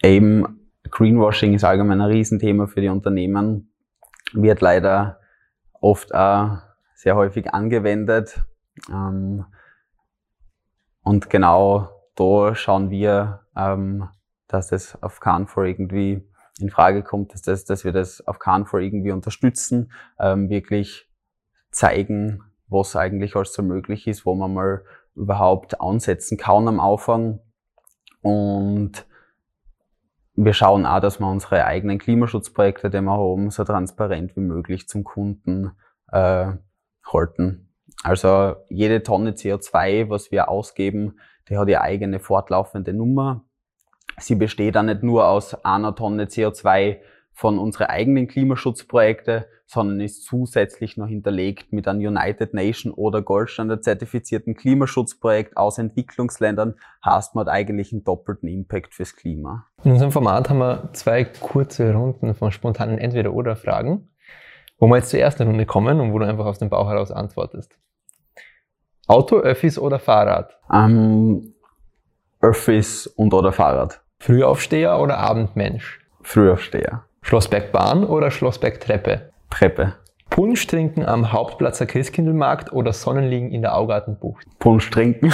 eben 0.03 0.61
Greenwashing 0.91 1.55
ist 1.55 1.63
allgemein 1.63 2.01
ein 2.01 2.11
Riesenthema 2.11 2.67
für 2.67 2.81
die 2.81 2.89
Unternehmen, 2.89 3.71
wird 4.41 4.61
leider 4.61 5.19
oft 5.73 6.13
auch 6.13 6.57
sehr 6.93 7.15
häufig 7.15 7.53
angewendet. 7.53 8.41
Ähm, 8.89 9.45
und 11.03 11.29
genau 11.29 11.89
da 12.15 12.55
schauen 12.55 12.89
wir, 12.89 13.41
ähm, 13.55 14.09
dass 14.47 14.69
das 14.69 15.01
auf 15.03 15.19
Fall 15.47 15.67
irgendwie 15.67 16.27
in 16.59 16.69
Frage 16.69 17.03
kommt, 17.03 17.33
dass, 17.33 17.41
das, 17.41 17.65
dass 17.65 17.83
wir 17.83 17.91
das 17.91 18.25
auf 18.25 18.39
Fall 18.65 18.83
irgendwie 18.83 19.11
unterstützen, 19.11 19.91
ähm, 20.19 20.49
wirklich 20.49 21.09
zeigen, 21.71 22.43
was 22.67 22.95
eigentlich 22.95 23.35
alles 23.35 23.53
so 23.53 23.61
möglich 23.61 24.07
ist, 24.07 24.25
wo 24.25 24.33
man 24.35 24.53
mal 24.53 24.83
überhaupt 25.15 25.81
ansetzen 25.81 26.37
kann 26.37 26.67
am 26.67 26.79
Anfang. 26.79 27.39
Und 28.21 29.05
wir 30.35 30.53
schauen 30.53 30.85
auch, 30.85 30.99
dass 30.99 31.19
wir 31.19 31.27
unsere 31.27 31.65
eigenen 31.65 31.97
Klimaschutzprojekte, 31.97 32.89
die 32.89 33.01
wir 33.01 33.11
haben, 33.11 33.51
so 33.51 33.63
transparent 33.63 34.35
wie 34.35 34.41
möglich 34.41 34.87
zum 34.87 35.03
Kunden 35.03 35.71
äh, 36.11 36.51
halten. 37.11 37.69
Also 38.03 38.55
jede 38.69 39.03
Tonne 39.03 39.31
CO2, 39.31 40.09
was 40.09 40.31
wir 40.31 40.49
ausgeben, 40.49 41.19
die 41.49 41.57
hat 41.57 41.69
ihre 41.69 41.81
eigene 41.81 42.19
fortlaufende 42.19 42.93
Nummer. 42.93 43.45
Sie 44.17 44.35
besteht 44.35 44.77
auch 44.77 44.83
nicht 44.83 45.03
nur 45.03 45.27
aus 45.27 45.53
einer 45.65 45.95
Tonne 45.95 46.25
CO2 46.25 46.99
von 47.33 47.59
unseren 47.59 47.87
eigenen 47.87 48.27
Klimaschutzprojekten, 48.27 49.45
sondern 49.65 49.99
ist 49.99 50.23
zusätzlich 50.25 50.95
noch 50.95 51.07
hinterlegt 51.07 51.73
mit 51.73 51.87
einem 51.87 51.99
United 51.99 52.53
Nation 52.53 52.93
oder 52.93 53.21
Goldstandard 53.21 53.83
zertifizierten 53.83 54.55
Klimaschutzprojekt 54.55 55.57
aus 55.57 55.77
Entwicklungsländern, 55.77 56.75
heißt 57.03 57.35
man 57.35 57.47
eigentlich 57.47 57.91
einen 57.91 58.03
doppelten 58.03 58.47
Impact 58.47 58.93
fürs 58.93 59.15
Klima. 59.15 59.67
In 59.83 59.91
unserem 59.91 60.11
Format 60.11 60.49
haben 60.49 60.59
wir 60.59 60.89
zwei 60.93 61.23
kurze 61.23 61.93
Runden 61.93 62.35
von 62.35 62.51
spontanen 62.51 62.99
Entweder-Oder-Fragen, 62.99 64.09
wo 64.77 64.87
wir 64.87 64.97
jetzt 64.97 65.09
zur 65.09 65.19
ersten 65.19 65.43
Runde 65.43 65.65
kommen 65.65 65.99
und 65.99 66.13
wo 66.13 66.19
du 66.19 66.25
einfach 66.25 66.45
aus 66.45 66.59
dem 66.59 66.69
Bauch 66.69 66.87
heraus 66.87 67.11
antwortest. 67.11 67.77
Auto, 69.07 69.37
Öffis 69.37 69.77
oder 69.77 69.99
Fahrrad? 69.99 70.57
Ähm, 70.71 71.53
Öffis 72.41 73.07
und 73.07 73.33
oder 73.33 73.51
Fahrrad. 73.51 74.01
Frühaufsteher 74.19 74.99
oder 74.99 75.17
Abendmensch? 75.17 75.99
Frühaufsteher. 76.21 77.03
Schlossbergbahn 77.21 78.03
oder 78.03 78.31
Schlossbergtreppe? 78.31 79.31
Treppe. 79.55 79.93
Punsch 80.29 80.67
trinken 80.67 81.05
am 81.05 81.31
Hauptplatzer 81.31 81.85
Christkindlmarkt 81.85 82.73
oder 82.73 82.91
Sonnenliegen 82.91 83.51
in 83.51 83.61
der 83.61 83.77
Augartenbucht? 83.77 84.45
Punsch 84.59 84.89
trinken. 84.89 85.31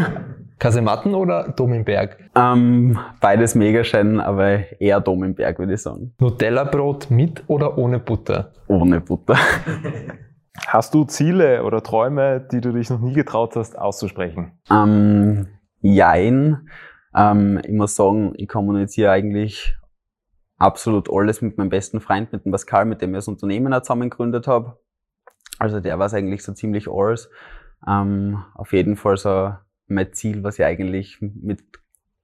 Kasematten 0.58 1.14
oder 1.14 1.50
Dom 1.50 1.74
im 1.74 1.84
Berg? 1.84 2.16
ähm, 2.34 2.98
beides 3.20 3.54
mega 3.54 3.84
schön, 3.84 4.20
aber 4.20 4.80
eher 4.80 5.00
Dom 5.00 5.22
im 5.22 5.34
Berg, 5.34 5.58
würde 5.58 5.74
ich 5.74 5.82
sagen. 5.82 6.14
Nutella-Brot 6.18 7.10
mit 7.10 7.44
oder 7.46 7.76
ohne 7.76 7.98
Butter? 7.98 8.52
Ohne 8.68 9.02
Butter. 9.02 9.36
Hast 10.66 10.94
du 10.94 11.04
Ziele 11.04 11.62
oder 11.62 11.82
Träume, 11.82 12.48
die 12.50 12.62
du 12.62 12.72
dich 12.72 12.88
noch 12.88 13.00
nie 13.00 13.12
getraut 13.12 13.54
hast 13.54 13.78
auszusprechen? 13.78 14.52
Ähm, 14.70 15.46
jein. 15.80 16.68
Ähm, 17.14 17.60
ich 17.62 17.72
muss 17.72 17.94
sagen, 17.94 18.32
ich 18.36 18.48
kommuniziere 18.48 19.10
eigentlich 19.12 19.77
absolut 20.58 21.08
alles 21.10 21.40
mit 21.40 21.56
meinem 21.56 21.70
besten 21.70 22.00
Freund, 22.00 22.32
mit 22.32 22.44
dem 22.44 22.52
Pascal, 22.52 22.84
mit 22.84 23.00
dem 23.00 23.10
ich 23.10 23.18
das 23.18 23.28
Unternehmen 23.28 23.72
auch 23.72 23.82
zusammen 23.82 24.10
gegründet 24.10 24.46
habe. 24.46 24.78
Also 25.58 25.80
der 25.80 25.98
war 25.98 26.06
es 26.06 26.14
eigentlich 26.14 26.42
so 26.42 26.52
ziemlich 26.52 26.88
alles. 26.88 27.30
Ähm, 27.86 28.44
auf 28.54 28.72
jeden 28.72 28.96
Fall 28.96 29.16
so 29.16 29.54
mein 29.86 30.12
Ziel, 30.12 30.42
was 30.42 30.58
ich 30.58 30.64
eigentlich 30.64 31.18
mit 31.20 31.62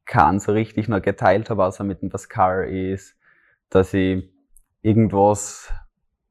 Kahn 0.04 0.38
so 0.38 0.52
richtig 0.52 0.88
noch 0.88 1.00
geteilt 1.00 1.48
habe, 1.48 1.64
außer 1.64 1.84
mit 1.84 2.02
dem 2.02 2.10
Pascal, 2.10 2.68
ist, 2.68 3.16
dass 3.70 3.94
ich 3.94 4.28
irgendwas 4.82 5.72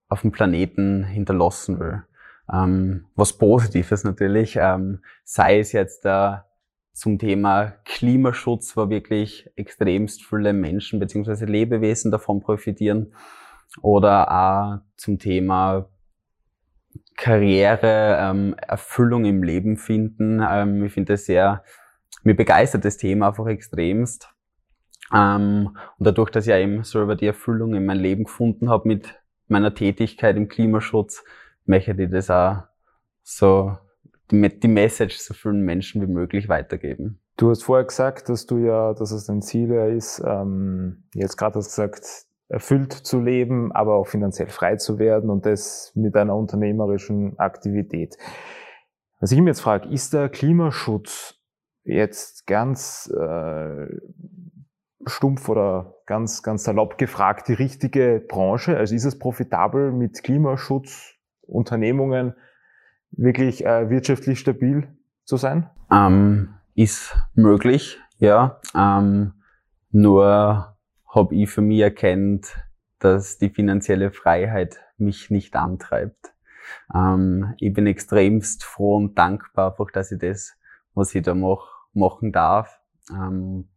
auf 0.10 0.22
dem 0.22 0.32
Planeten 0.32 1.04
hinterlassen 1.04 1.80
will. 1.80 2.04
Ähm, 2.52 3.06
was 3.16 3.34
Positives 3.34 4.04
natürlich, 4.04 4.58
ähm, 4.60 5.02
sei 5.24 5.60
es 5.60 5.72
jetzt 5.72 6.06
äh, 6.06 6.38
zum 6.94 7.20
Thema 7.20 7.74
Klimaschutz, 7.86 8.78
wo 8.78 8.90
wirklich 8.90 9.50
extremst 9.56 10.24
viele 10.24 10.54
Menschen 10.54 11.00
beziehungsweise 11.00 11.46
Lebewesen 11.46 12.12
davon 12.12 12.40
profitieren, 12.40 13.14
oder 13.82 14.32
auch 14.32 14.82
zum 14.98 15.20
Thema 15.20 15.90
Karriere, 17.16 18.18
ähm, 18.20 18.56
Erfüllung 18.56 19.26
im 19.26 19.44
Leben 19.44 19.78
finden. 19.78 20.42
Ähm, 20.48 20.86
ich 20.86 20.94
finde 20.94 21.14
das 21.14 21.26
sehr, 21.26 21.64
mir 22.24 22.36
begeistert 22.36 22.86
das 22.86 22.98
Thema 22.98 23.30
einfach 23.30 23.48
extremst. 23.48 24.30
Ähm, 25.14 25.78
und 25.98 26.08
dadurch, 26.08 26.30
dass 26.32 26.46
ich 26.46 26.52
ja 26.52 26.58
eben 26.58 26.84
selber 26.84 27.16
die 27.16 27.28
Erfüllung 27.28 27.76
in 27.76 27.86
mein 27.86 28.00
Leben 28.00 28.26
gefunden 28.26 28.70
habe 28.70 28.88
mit 28.88 29.20
meiner 29.48 29.74
Tätigkeit 29.74 30.38
im 30.38 30.48
Klimaschutz, 30.48 31.24
möchte 31.66 31.92
ich 31.92 32.10
das 32.10 32.30
auch 32.30 32.64
so, 33.24 33.78
die, 34.34 34.68
Message 34.68 35.18
so 35.18 35.34
vielen 35.34 35.62
Menschen 35.62 36.02
wie 36.02 36.12
möglich 36.12 36.50
weitergeben. 36.50 37.20
Du 37.38 37.50
hast 37.50 37.64
vorher 37.64 37.86
gesagt, 37.86 38.28
dass 38.30 38.46
du 38.46 38.58
ja, 38.58 38.94
dass 38.94 39.12
es 39.12 39.26
dein 39.26 39.42
Ziel 39.42 39.72
ist, 39.72 40.22
ähm, 40.26 41.04
jetzt 41.14 41.38
gerade 41.38 41.60
hast 41.60 41.78
du 41.78 41.84
gesagt, 41.84 42.26
erfüllt 42.50 42.92
zu 42.94 43.20
leben, 43.20 43.72
aber 43.72 43.96
auch 43.96 44.08
finanziell 44.08 44.50
frei 44.50 44.76
zu 44.76 45.00
werden 45.00 45.30
und 45.30 45.46
das 45.46 45.94
mit 45.96 46.16
einer 46.16 46.36
unternehmerischen 46.36 47.40
Aktivität. 47.40 48.18
Was 49.20 49.32
ich 49.32 49.40
mir 49.40 49.52
jetzt 49.52 49.62
frage, 49.62 49.88
ist 49.90 50.14
der 50.14 50.30
Klimaschutz 50.30 51.36
jetzt 51.84 52.46
ganz 52.46 53.12
äh, 53.18 53.88
stumpf 55.06 55.48
oder 55.50 55.96
ganz, 56.06 56.44
ganz 56.44 56.66
salopp 56.66 56.98
gefragt 56.98 57.48
die 57.48 57.54
richtige 57.54 58.22
Branche? 58.28 58.76
Also 58.78 58.94
ist 58.96 59.06
es 59.06 59.18
profitabel 59.18 59.92
mit 59.92 60.22
Klimaschutzunternehmungen 60.24 62.36
wirklich 63.18 63.66
äh, 63.66 63.90
wirtschaftlich 63.90 64.40
stabil 64.40 64.88
zu 65.26 65.38
sein? 65.38 65.70
Ähm, 65.92 66.56
ist 66.76 67.16
möglich, 67.34 68.00
ja. 68.18 68.60
Ähm, 68.76 69.34
nur 69.92 70.76
habe 71.08 71.36
ich 71.36 71.50
für 71.50 71.62
mich 71.62 71.80
erkennt, 71.80 72.58
dass 73.00 73.38
die 73.38 73.50
finanzielle 73.50 74.12
Freiheit 74.12 74.80
mich 74.98 75.30
nicht 75.30 75.56
antreibt. 75.56 76.34
Ähm, 76.94 77.54
ich 77.60 77.74
bin 77.74 77.88
extremst 77.88 78.64
froh 78.64 78.96
und 78.96 79.18
dankbar, 79.18 79.72
einfach, 79.72 79.92
dass 79.92 80.12
ich 80.12 80.20
das, 80.20 80.58
was 80.94 81.14
ich 81.14 81.24
da 81.24 81.36
mache, 81.36 81.68
machen 81.94 82.32
darf. 82.32 82.80
Ähm, 83.12 83.70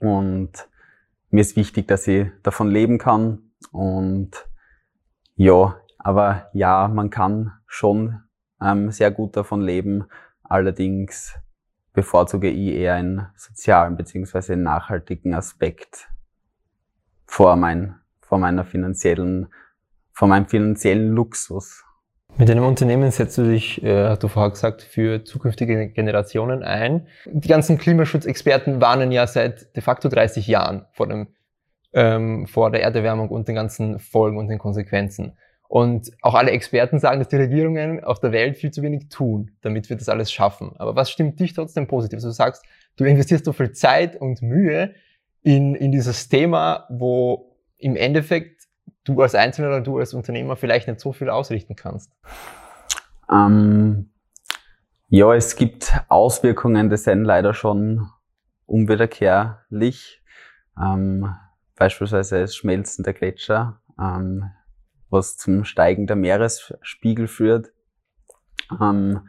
und 0.00 0.68
mir 1.30 1.40
ist 1.40 1.56
wichtig, 1.56 1.86
dass 1.88 2.06
ich 2.06 2.28
davon 2.42 2.68
leben 2.68 2.98
kann. 2.98 3.52
Und 3.70 4.48
ja, 5.34 5.76
aber 5.98 6.48
ja, 6.52 6.88
man 6.88 7.10
kann 7.10 7.52
schon 7.66 8.22
ähm, 8.62 8.90
sehr 8.90 9.10
gut 9.10 9.36
davon 9.36 9.60
leben. 9.60 10.06
Allerdings 10.42 11.34
bevorzuge 11.92 12.48
ich 12.48 12.74
eher 12.76 12.94
einen 12.94 13.26
sozialen 13.36 13.96
einen 13.96 14.62
nachhaltigen 14.62 15.34
Aspekt 15.34 16.08
vor, 17.26 17.56
mein, 17.56 17.96
vor 18.20 18.38
meiner 18.38 18.64
finanziellen, 18.64 19.48
vor 20.12 20.28
meinem 20.28 20.46
finanziellen 20.46 21.10
Luxus. 21.12 21.84
Mit 22.36 22.48
deinem 22.48 22.64
Unternehmen 22.64 23.10
setzt 23.10 23.36
du 23.36 23.42
dich, 23.42 23.82
äh, 23.82 24.10
hast 24.10 24.22
du 24.22 24.28
vorher 24.28 24.50
gesagt, 24.50 24.82
für 24.82 25.24
zukünftige 25.24 25.88
Generationen 25.88 26.62
ein. 26.62 27.08
Die 27.26 27.48
ganzen 27.48 27.78
Klimaschutzexperten 27.78 28.80
warnen 28.80 29.10
ja 29.10 29.26
seit 29.26 29.74
de 29.74 29.82
facto 29.82 30.08
30 30.08 30.46
Jahren 30.46 30.86
vor, 30.92 31.08
dem, 31.08 31.26
ähm, 31.92 32.46
vor 32.46 32.70
der 32.70 32.82
Erderwärmung 32.82 33.28
und 33.28 33.48
den 33.48 33.56
ganzen 33.56 33.98
Folgen 33.98 34.38
und 34.38 34.46
den 34.46 34.60
Konsequenzen. 34.60 35.36
Und 35.68 36.10
auch 36.22 36.34
alle 36.34 36.50
Experten 36.50 36.98
sagen, 36.98 37.20
dass 37.20 37.28
die 37.28 37.36
Regierungen 37.36 38.02
auf 38.02 38.20
der 38.20 38.32
Welt 38.32 38.56
viel 38.56 38.70
zu 38.70 38.82
wenig 38.82 39.10
tun, 39.10 39.50
damit 39.60 39.90
wir 39.90 39.96
das 39.96 40.08
alles 40.08 40.32
schaffen. 40.32 40.72
Aber 40.76 40.96
was 40.96 41.10
stimmt 41.10 41.38
dich 41.38 41.52
trotzdem 41.52 41.86
positiv? 41.86 42.16
Also 42.16 42.28
du 42.28 42.32
sagst, 42.32 42.64
du 42.96 43.04
investierst 43.04 43.44
so 43.44 43.52
viel 43.52 43.72
Zeit 43.72 44.16
und 44.16 44.40
Mühe 44.40 44.94
in, 45.42 45.74
in 45.74 45.92
dieses 45.92 46.30
Thema, 46.30 46.86
wo 46.88 47.54
im 47.76 47.96
Endeffekt 47.96 48.66
du 49.04 49.20
als 49.20 49.34
Einzelner 49.34 49.68
oder 49.68 49.80
du 49.82 49.98
als 49.98 50.14
Unternehmer 50.14 50.56
vielleicht 50.56 50.88
nicht 50.88 51.00
so 51.00 51.12
viel 51.12 51.28
ausrichten 51.28 51.76
kannst. 51.76 52.10
Ähm, 53.30 54.10
ja, 55.08 55.34
es 55.34 55.56
gibt 55.56 55.92
Auswirkungen, 56.08 56.88
die 56.88 56.96
sind 56.96 57.24
leider 57.24 57.52
schon 57.52 58.08
unwiederkehrlich. 58.66 60.22
Ähm, 60.80 61.34
beispielsweise 61.76 62.40
das 62.40 62.56
Schmelzen 62.56 63.04
der 63.04 63.14
Gletscher. 63.14 63.80
Ähm, 64.00 64.50
was 65.10 65.36
zum 65.36 65.64
Steigen 65.64 66.06
der 66.06 66.16
Meeresspiegel 66.16 67.28
führt. 67.28 67.72
Ähm, 68.80 69.28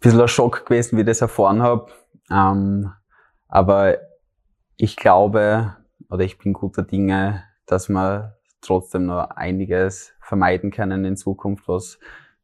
bisschen 0.00 0.20
ein 0.20 0.28
Schock 0.28 0.66
gewesen, 0.66 0.96
wie 0.96 1.02
ich 1.02 1.06
das 1.06 1.20
erfahren 1.20 1.62
habe. 1.62 1.90
Ähm, 2.30 2.92
aber 3.48 3.98
ich 4.76 4.96
glaube, 4.96 5.76
oder 6.10 6.24
ich 6.24 6.38
bin 6.38 6.52
guter 6.52 6.82
Dinge, 6.82 7.44
dass 7.66 7.88
wir 7.88 8.36
trotzdem 8.60 9.06
noch 9.06 9.30
einiges 9.30 10.14
vermeiden 10.20 10.70
können 10.70 11.04
in 11.04 11.16
Zukunft, 11.16 11.68
was 11.68 11.98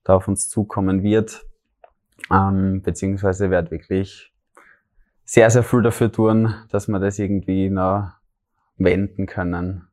da 0.04 0.14
auf 0.14 0.28
uns 0.28 0.48
zukommen 0.48 1.02
wird. 1.02 1.44
Ähm, 2.30 2.82
beziehungsweise 2.82 3.50
werde 3.50 3.70
wirklich 3.70 4.32
sehr, 5.24 5.50
sehr 5.50 5.62
viel 5.62 5.82
dafür 5.82 6.10
tun, 6.10 6.54
dass 6.70 6.88
wir 6.88 6.98
das 6.98 7.18
irgendwie 7.18 7.70
noch 7.70 8.12
wenden 8.76 9.26
können. 9.26 9.88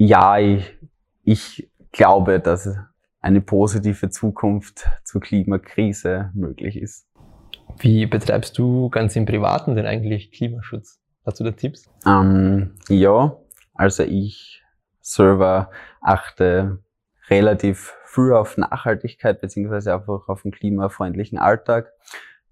Ja, 0.00 0.38
ich, 0.38 0.78
ich 1.24 1.70
glaube, 1.92 2.40
dass 2.40 2.74
eine 3.20 3.42
positive 3.42 4.08
Zukunft 4.08 4.86
zur 5.04 5.20
Klimakrise 5.20 6.30
möglich 6.32 6.78
ist. 6.78 7.06
Wie 7.76 8.06
betreibst 8.06 8.56
du 8.56 8.88
ganz 8.88 9.14
im 9.14 9.26
Privaten 9.26 9.76
denn 9.76 9.84
eigentlich 9.84 10.32
Klimaschutz? 10.32 10.98
Hast 11.26 11.38
du 11.38 11.44
da 11.44 11.50
Tipps? 11.50 11.90
Ähm, 12.06 12.76
ja, 12.88 13.36
also 13.74 14.02
ich 14.04 14.62
selber 15.02 15.70
achte 16.00 16.78
relativ 17.28 17.92
früh 18.06 18.32
auf 18.32 18.56
Nachhaltigkeit 18.56 19.42
beziehungsweise 19.42 19.92
einfach 19.92 20.28
auf 20.28 20.46
einen 20.46 20.52
klimafreundlichen 20.52 21.36
Alltag. 21.36 21.92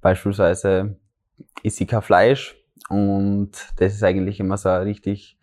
Beispielsweise 0.03 0.99
esse 1.63 1.85
ich 1.85 1.89
kein 1.89 2.03
Fleisch 2.03 2.63
und 2.91 3.53
das 3.77 3.95
ist 3.95 4.03
eigentlich 4.03 4.39
immer 4.39 4.59
so 4.59 4.69
richtig 4.69 5.38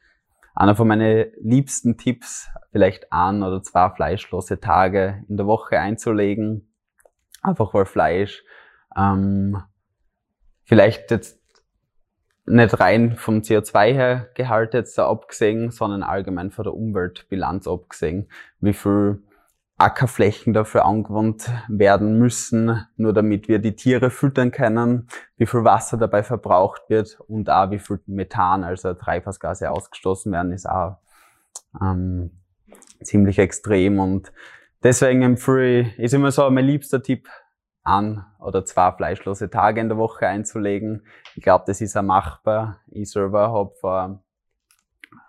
einer 0.55 0.75
von 0.75 0.87
meinen 0.87 1.27
liebsten 1.41 1.97
Tipps, 1.97 2.49
vielleicht 2.71 3.11
ein 3.11 3.43
oder 3.43 3.61
zwei 3.61 3.89
fleischlose 3.89 4.59
Tage 4.59 5.23
in 5.27 5.37
der 5.37 5.47
Woche 5.47 5.79
einzulegen. 5.79 6.73
Einfach 7.41 7.73
weil 7.73 7.85
Fleisch 7.85 8.43
ähm, 8.95 9.61
vielleicht 10.63 11.11
jetzt 11.11 11.41
nicht 12.45 12.79
rein 12.79 13.15
vom 13.15 13.39
CO2 13.39 13.93
her 13.93 14.29
Gehalt 14.35 14.73
jetzt 14.73 14.97
da 14.97 15.09
abgesehen, 15.09 15.71
sondern 15.71 16.03
allgemein 16.03 16.51
von 16.51 16.63
der 16.63 16.73
Umweltbilanz 16.73 17.67
abgesehen, 17.67 18.29
wie 18.59 18.73
viel 18.73 19.23
Ackerflächen 19.77 20.53
dafür 20.53 20.85
angewandt 20.85 21.51
werden 21.67 22.17
müssen, 22.17 22.85
nur 22.95 23.13
damit 23.13 23.47
wir 23.47 23.59
die 23.59 23.75
Tiere 23.75 24.09
füttern 24.09 24.51
können, 24.51 25.07
wie 25.37 25.45
viel 25.45 25.63
Wasser 25.65 25.97
dabei 25.97 26.23
verbraucht 26.23 26.83
wird 26.87 27.19
und 27.27 27.49
auch 27.49 27.71
wie 27.71 27.79
viel 27.79 27.99
Methan, 28.05 28.63
also 28.63 28.93
Treibhausgase 28.93 29.69
ausgestoßen 29.69 30.31
werden, 30.31 30.53
ist 30.53 30.69
auch 30.69 30.97
ähm, 31.81 32.31
ziemlich 33.03 33.37
extrem 33.37 33.99
und 33.99 34.31
deswegen 34.81 35.23
empfehle 35.23 35.81
ich, 35.81 35.99
ist 35.99 36.13
immer 36.13 36.31
so 36.31 36.49
mein 36.49 36.65
liebster 36.65 37.03
Tipp, 37.03 37.27
an 37.85 38.25
oder 38.39 38.65
zwei 38.65 38.91
fleischlose 38.91 39.49
Tage 39.49 39.79
in 39.79 39.87
der 39.89 39.97
Woche 39.97 40.27
einzulegen. 40.27 41.05
Ich 41.35 41.43
glaube, 41.43 41.63
das 41.67 41.81
ist 41.81 41.95
auch 41.95 42.01
machbar. 42.01 42.81
Ich 42.87 43.11
selber 43.11 43.51
habe 43.51 43.73
vor 43.79 44.23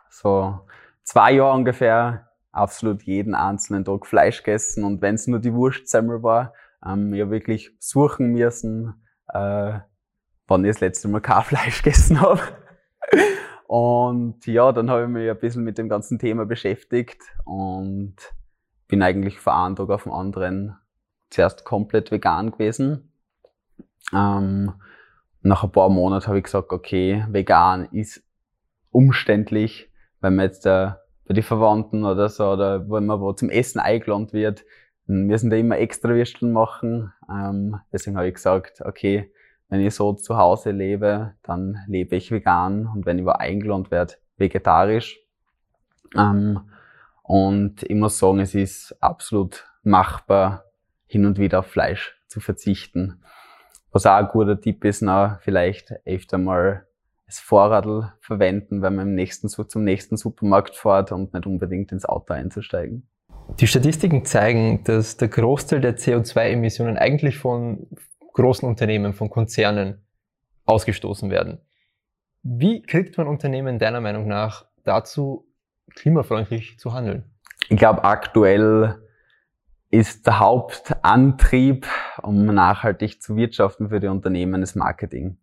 so 0.09 0.61
zwei 1.05 1.33
Jahren 1.33 1.59
ungefähr 1.59 2.26
absolut 2.57 3.03
jeden 3.03 3.35
einzelnen 3.35 3.85
Tag 3.85 4.07
Fleisch 4.07 4.43
gegessen 4.43 4.85
und 4.85 5.03
wenn 5.03 5.15
es 5.15 5.27
nur 5.27 5.39
die 5.39 5.53
Wurstsemmel 5.53 6.23
war, 6.23 6.55
ähm, 6.85 7.13
ich 7.13 7.21
habe 7.21 7.31
wirklich 7.31 7.71
suchen 7.79 8.33
müssen, 8.33 8.95
äh, 9.29 9.79
wann 10.47 10.65
ich 10.65 10.73
das 10.73 10.81
letzte 10.81 11.09
Mal 11.09 11.21
kein 11.21 11.43
Fleisch 11.45 11.83
gegessen 11.83 12.21
habe. 12.21 12.41
und 13.67 14.47
ja, 14.47 14.73
dann 14.73 14.91
habe 14.91 15.03
ich 15.03 15.09
mich 15.09 15.31
ein 15.31 15.39
bisschen 15.39 15.65
mit 15.65 15.79
dem 15.79 15.89
ganzen 15.89 16.19
Thema 16.19 16.47
beschäftigt 16.47 17.23
und 17.45 18.17
bin 18.89 19.03
eigentlich 19.03 19.39
von 19.39 19.53
einem 19.53 19.77
Tag 19.77 19.91
auf 19.91 20.05
den 20.05 20.13
anderen 20.13 20.77
zuerst 21.31 21.65
komplett 21.65 22.11
vegan 22.11 22.53
gewesen. 22.53 23.13
Ähm, 24.13 24.73
nach 25.43 25.65
ein 25.65 25.73
paar 25.73 25.89
Monaten 25.89 26.27
habe 26.27 26.39
ich 26.39 26.45
gesagt, 26.45 26.73
okay, 26.73 27.25
vegan 27.29 27.87
ist 27.93 28.23
umständlich, 28.91 29.93
wenn 30.21 30.37
man 30.37 30.47
jetzt 30.47 30.67
äh, 30.67 30.93
bei 31.27 31.35
den 31.35 31.43
Verwandten 31.43 32.05
oder 32.05 32.29
so, 32.29 32.53
oder 32.53 32.89
wenn 32.89 33.07
man 33.07 33.21
wo 33.21 33.33
zum 33.33 33.51
Essen 33.51 33.81
eingeladen 33.81 34.33
wird, 34.33 34.65
müssen 35.07 35.51
da 35.51 35.57
immer 35.57 35.79
extra 35.79 36.11
Würsteln 36.11 36.53
machen. 36.53 37.13
Ähm, 37.31 37.81
deswegen 37.93 38.17
habe 38.17 38.29
ich 38.29 38.35
gesagt, 38.35 38.81
okay, 38.85 39.33
wenn 39.69 39.81
ich 39.81 39.95
so 39.95 40.13
zu 40.13 40.37
Hause 40.37 40.71
lebe, 40.71 41.35
dann 41.43 41.79
lebe 41.89 42.17
ich 42.17 42.31
vegan 42.31 42.87
und 42.87 43.07
wenn 43.07 43.19
ich 43.19 43.25
wo 43.25 43.31
eingeladen 43.31 43.91
werde, 43.91 44.15
vegetarisch. 44.37 45.19
Ähm, 46.17 46.61
und 47.23 47.83
ich 47.83 47.97
muss 47.97 48.19
sagen, 48.19 48.39
es 48.39 48.55
ist 48.55 48.97
absolut 49.01 49.67
machbar, 49.83 50.65
hin 51.07 51.27
und 51.27 51.39
wieder 51.39 51.61
auf 51.61 51.67
Fleisch 51.67 52.17
zu 52.29 52.41
verzichten. 52.41 53.23
Was 53.91 54.07
auch 54.07 54.17
ein 54.17 54.29
guter 54.29 54.61
Tipp 54.61 54.85
ist, 54.85 55.03
noch 55.03 55.41
vielleicht 55.41 55.93
öfter 56.05 56.39
mal 56.39 56.87
das 57.27 57.41
Vorradl 57.41 58.13
verwenden, 58.21 58.83
wenn 58.83 58.95
man 58.95 59.09
im 59.09 59.15
nächsten, 59.15 59.49
zum 59.49 59.85
nächsten 59.85 60.17
Supermarkt 60.17 60.77
fährt 60.77 61.13
und 61.13 61.35
nicht 61.35 61.47
unbedingt 61.47 61.93
ins 61.93 62.05
Auto 62.05 62.33
einzusteigen. 62.33 63.09
Die 63.61 63.67
Statistiken 63.67 64.25
zeigen, 64.25 64.83
dass 64.85 65.17
der 65.17 65.29
Großteil 65.29 65.81
der 65.81 65.97
CO2-Emissionen 65.97 66.97
eigentlich 66.97 67.39
von 67.39 67.89
großen 68.33 68.69
Unternehmen, 68.69 69.13
von 69.13 69.31
Konzernen 69.31 70.05
ausgestoßen 70.67 71.31
werden. 71.31 71.59
Wie 72.43 72.83
kriegt 72.83 73.17
man 73.19 73.27
Unternehmen 73.27 73.79
deiner 73.79 74.01
Meinung 74.01 74.29
nach 74.29 74.67
dazu, 74.85 75.49
klimafreundlich 75.95 76.79
zu 76.79 76.93
handeln? 76.93 77.25
Ich 77.69 77.77
glaube, 77.77 78.05
aktuell 78.05 79.01
ist 79.91 80.27
der 80.27 80.39
Hauptantrieb, 80.39 81.87
um 82.23 82.47
nachhaltig 82.47 83.23
zu 83.23 83.37
wirtschaften 83.37 83.89
für 83.89 83.99
die 84.01 84.09
Unternehmen, 84.09 84.61
das 84.61 84.75
Marketing. 84.75 85.39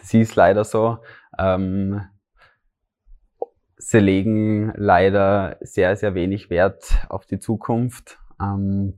Das 0.00 0.14
ist 0.14 0.34
leider 0.36 0.64
so. 0.64 0.98
Ähm, 1.38 2.02
sie 3.76 3.98
legen 3.98 4.72
leider 4.76 5.56
sehr, 5.60 5.96
sehr 5.96 6.14
wenig 6.14 6.50
Wert 6.50 7.06
auf 7.08 7.26
die 7.26 7.38
Zukunft. 7.38 8.18
Ähm, 8.40 8.94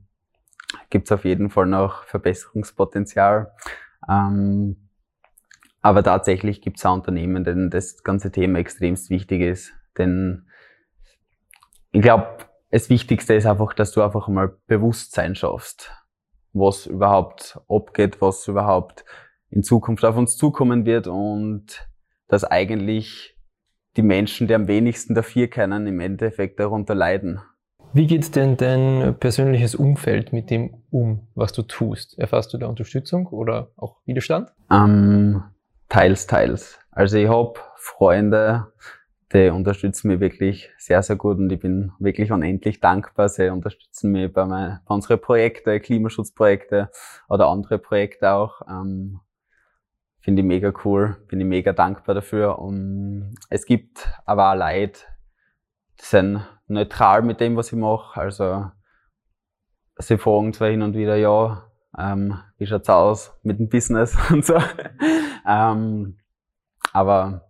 Gibt 0.90 1.08
es 1.08 1.12
auf 1.12 1.24
jeden 1.24 1.50
Fall 1.50 1.66
noch 1.66 2.04
Verbesserungspotenzial. 2.04 3.52
Ähm, 4.08 4.88
aber 5.82 6.02
tatsächlich 6.02 6.62
gibt 6.62 6.78
es 6.78 6.86
auch 6.86 6.94
Unternehmen, 6.94 7.44
denen 7.44 7.68
das 7.68 8.02
ganze 8.04 8.30
Thema 8.30 8.58
extremst 8.58 9.10
wichtig 9.10 9.42
ist. 9.42 9.72
Denn 9.98 10.46
ich 11.90 12.00
glaube, 12.00 12.38
das 12.70 12.88
Wichtigste 12.88 13.34
ist 13.34 13.46
einfach, 13.46 13.74
dass 13.74 13.92
du 13.92 14.02
einfach 14.02 14.28
mal 14.28 14.56
Bewusstsein 14.66 15.34
schaffst, 15.34 15.90
was 16.52 16.86
überhaupt 16.86 17.60
abgeht, 17.68 18.20
was 18.20 18.48
überhaupt 18.48 19.04
in 19.52 19.62
Zukunft 19.62 20.04
auf 20.04 20.16
uns 20.16 20.36
zukommen 20.36 20.86
wird 20.86 21.06
und 21.06 21.88
dass 22.28 22.44
eigentlich 22.44 23.36
die 23.96 24.02
Menschen, 24.02 24.48
die 24.48 24.54
am 24.54 24.66
wenigsten 24.66 25.14
dafür 25.14 25.48
kennen, 25.48 25.86
im 25.86 26.00
Endeffekt 26.00 26.58
darunter 26.58 26.94
leiden. 26.94 27.40
Wie 27.92 28.06
geht 28.06 28.34
denn 28.34 28.56
dein 28.56 29.14
persönliches 29.20 29.74
Umfeld 29.74 30.32
mit 30.32 30.48
dem 30.48 30.82
um, 30.90 31.28
was 31.34 31.52
du 31.52 31.60
tust? 31.60 32.18
Erfährst 32.18 32.54
du 32.54 32.58
da 32.58 32.66
Unterstützung 32.66 33.26
oder 33.26 33.70
auch 33.76 33.98
Widerstand? 34.06 34.50
Ähm, 34.70 35.42
teils, 35.90 36.26
teils. 36.26 36.78
Also 36.90 37.18
ich 37.18 37.28
habe 37.28 37.60
Freunde, 37.76 38.68
die 39.34 39.50
unterstützen 39.50 40.08
mich 40.08 40.20
wirklich 40.20 40.70
sehr, 40.78 41.02
sehr 41.02 41.16
gut 41.16 41.36
und 41.36 41.52
ich 41.52 41.60
bin 41.60 41.92
wirklich 41.98 42.32
unendlich 42.32 42.80
dankbar. 42.80 43.28
Sie 43.28 43.50
unterstützen 43.50 44.10
mich 44.10 44.32
bei, 44.32 44.46
mein, 44.46 44.80
bei 44.86 44.94
unseren 44.94 45.20
Projekten, 45.20 45.82
Klimaschutzprojekte 45.82 46.90
oder 47.28 47.48
andere 47.48 47.78
Projekte 47.78 48.30
auch. 48.30 48.62
Ähm, 48.66 49.20
Finde 50.22 50.42
ich 50.42 50.46
mega 50.46 50.72
cool, 50.84 51.16
bin 51.26 51.40
ich 51.40 51.46
mega 51.46 51.72
dankbar 51.72 52.14
dafür. 52.14 52.60
Und 52.60 53.34
es 53.50 53.66
gibt 53.66 54.08
aber 54.24 54.52
auch 54.52 54.56
Leute, 54.56 55.00
die 56.00 56.04
sind 56.04 56.46
neutral 56.68 57.22
mit 57.22 57.40
dem, 57.40 57.56
was 57.56 57.72
ich 57.72 57.78
mache. 57.78 58.20
Also 58.20 58.70
sie 59.98 60.18
fragen 60.18 60.52
zwar 60.52 60.68
hin 60.68 60.82
und 60.82 60.94
wieder, 60.94 61.16
ja, 61.16 61.64
ähm, 61.98 62.38
wie 62.56 62.66
schaut's 62.66 62.88
aus 62.88 63.36
mit 63.42 63.58
dem 63.58 63.68
Business 63.68 64.16
und 64.30 64.46
so. 64.46 64.58
ähm, 65.46 66.18
aber 66.92 67.48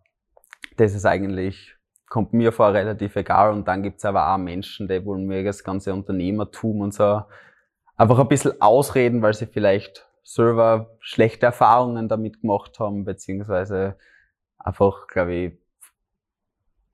das 0.78 0.94
ist 0.94 1.04
eigentlich, 1.04 1.76
kommt 2.08 2.32
mir 2.32 2.52
vor, 2.52 2.72
relativ 2.72 3.16
egal. 3.16 3.52
Und 3.52 3.68
dann 3.68 3.82
gibt's 3.82 4.06
aber 4.06 4.32
auch 4.32 4.38
Menschen, 4.38 4.88
die 4.88 5.04
wollen 5.04 5.26
mir 5.26 5.44
das 5.44 5.62
ganze 5.62 5.92
Unternehmertum 5.92 6.80
und 6.80 6.94
so 6.94 7.22
einfach 7.96 8.18
ein 8.18 8.28
bisschen 8.28 8.60
ausreden, 8.62 9.20
weil 9.20 9.34
sie 9.34 9.46
vielleicht 9.46 10.08
selber 10.22 10.96
schlechte 11.00 11.46
Erfahrungen 11.46 12.08
damit 12.08 12.40
gemacht 12.40 12.78
haben, 12.78 13.04
beziehungsweise 13.04 13.96
einfach, 14.58 15.06
glaube 15.08 15.34
ich, 15.34 15.52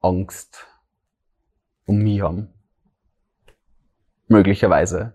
Angst 0.00 0.66
um 1.86 1.98
mich 1.98 2.22
haben. 2.22 2.48
Möglicherweise. 4.28 5.14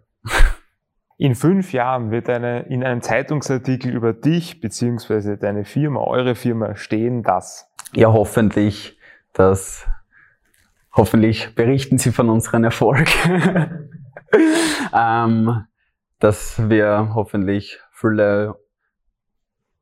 In 1.17 1.35
fünf 1.35 1.71
Jahren 1.73 2.11
wird 2.11 2.29
eine, 2.29 2.63
in 2.63 2.83
einem 2.83 3.01
Zeitungsartikel 3.01 3.93
über 3.93 4.13
dich 4.13 4.59
beziehungsweise 4.59 5.37
deine 5.37 5.63
Firma, 5.65 6.01
eure 6.01 6.35
Firma 6.35 6.75
stehen, 6.75 7.23
dass 7.23 7.71
ja, 7.93 8.11
hoffentlich, 8.11 8.97
dass, 9.33 9.87
hoffentlich 10.91 11.53
berichten 11.53 11.99
Sie 11.99 12.11
von 12.11 12.29
unseren 12.29 12.63
Erfolg. 12.63 13.07
ähm, 14.93 15.65
dass 16.19 16.69
wir 16.69 17.11
hoffentlich 17.13 17.79
viele 18.03 18.55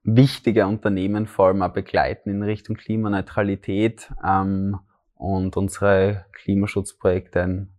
wichtige 0.04 0.68
Unternehmen 0.68 1.26
vor 1.26 1.48
allem 1.48 1.64
auch 1.64 1.74
begleiten 1.74 2.30
in 2.30 2.44
Richtung 2.44 2.76
Klimaneutralität 2.76 4.12
ähm, 4.24 4.80
und 5.16 5.58
unsere 5.58 6.26
Klimaschutzprojekte 6.34 7.42
ein 7.42 7.74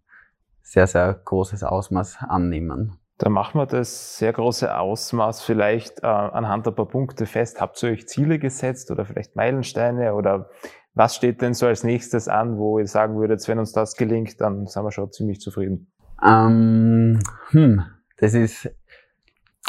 sehr, 0.62 0.86
sehr 0.86 1.14
großes 1.24 1.62
Ausmaß 1.62 2.18
annehmen. 2.28 2.98
Da 3.18 3.28
machen 3.28 3.60
wir 3.60 3.66
das 3.66 4.18
sehr 4.18 4.32
große 4.32 4.76
Ausmaß 4.76 5.42
vielleicht 5.42 6.02
äh, 6.02 6.06
anhand 6.06 6.66
ein 6.66 6.74
paar 6.74 6.88
Punkte 6.88 7.26
fest. 7.26 7.60
Habt 7.60 7.80
ihr 7.82 7.90
euch 7.90 8.08
Ziele 8.08 8.40
gesetzt 8.40 8.90
oder 8.90 9.04
vielleicht 9.04 9.36
Meilensteine 9.36 10.14
oder 10.14 10.50
Was 10.94 11.16
steht 11.16 11.40
denn 11.40 11.54
so 11.54 11.66
als 11.66 11.84
nächstes 11.84 12.28
an, 12.28 12.58
wo 12.58 12.78
ihr 12.78 12.86
sagen 12.86 13.16
würdet, 13.16 13.46
wenn 13.48 13.58
uns 13.58 13.72
das 13.72 13.96
gelingt, 13.96 14.40
dann 14.40 14.66
sind 14.66 14.84
wir 14.84 14.90
schon 14.90 15.10
ziemlich 15.12 15.40
zufrieden? 15.40 15.90
Ähm, 16.22 17.20
hm, 17.50 17.82
das 18.18 18.34
ist 18.34 18.70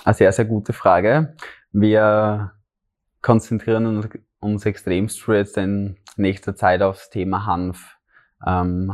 eine 0.04 0.14
sehr, 0.14 0.32
sehr 0.32 0.46
gute 0.46 0.74
Frage. 0.74 1.36
Wir 1.72 2.52
konzentrieren 3.22 4.10
uns 4.40 4.66
extremst 4.66 5.26
jetzt 5.28 5.58
in 5.58 5.98
nächster 6.18 6.56
Zeit 6.56 6.82
aufs 6.82 7.10
Thema 7.10 7.46
Hanf. 7.46 7.98
Ähm, 8.46 8.94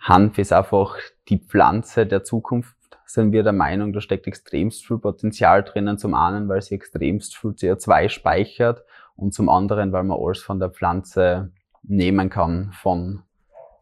Hanf 0.00 0.38
ist 0.38 0.52
einfach 0.52 0.96
die 1.28 1.38
Pflanze 1.38 2.06
der 2.06 2.24
Zukunft, 2.24 2.76
sind 3.04 3.32
wir 3.32 3.42
der 3.42 3.52
Meinung, 3.52 3.92
da 3.92 4.00
steckt 4.00 4.26
extremst 4.26 4.86
viel 4.86 4.98
Potenzial 4.98 5.62
drinnen. 5.62 5.98
Zum 5.98 6.14
einen, 6.14 6.48
weil 6.48 6.62
sie 6.62 6.74
extremst 6.74 7.36
viel 7.36 7.50
CO2 7.50 8.08
speichert 8.08 8.84
und 9.14 9.34
zum 9.34 9.48
anderen, 9.48 9.92
weil 9.92 10.04
man 10.04 10.18
alles 10.20 10.42
von 10.42 10.58
der 10.58 10.70
Pflanze 10.70 11.52
nehmen 11.82 12.30
kann, 12.30 12.72
von 12.72 13.22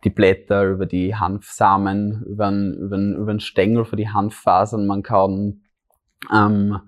die 0.05 0.11
Blätter 0.11 0.64
über 0.64 0.85
die 0.85 1.14
Hanfsamen, 1.14 2.25
über 2.27 2.51
den, 2.51 2.75
über 2.75 2.99
über 2.99 3.33
den 3.33 3.40
Stängel 3.40 3.85
für 3.87 3.97
die 3.97 4.11
Hanffasern. 4.11 4.87
Man 4.87 5.03
kann 5.03 5.63
ähm, 6.32 6.80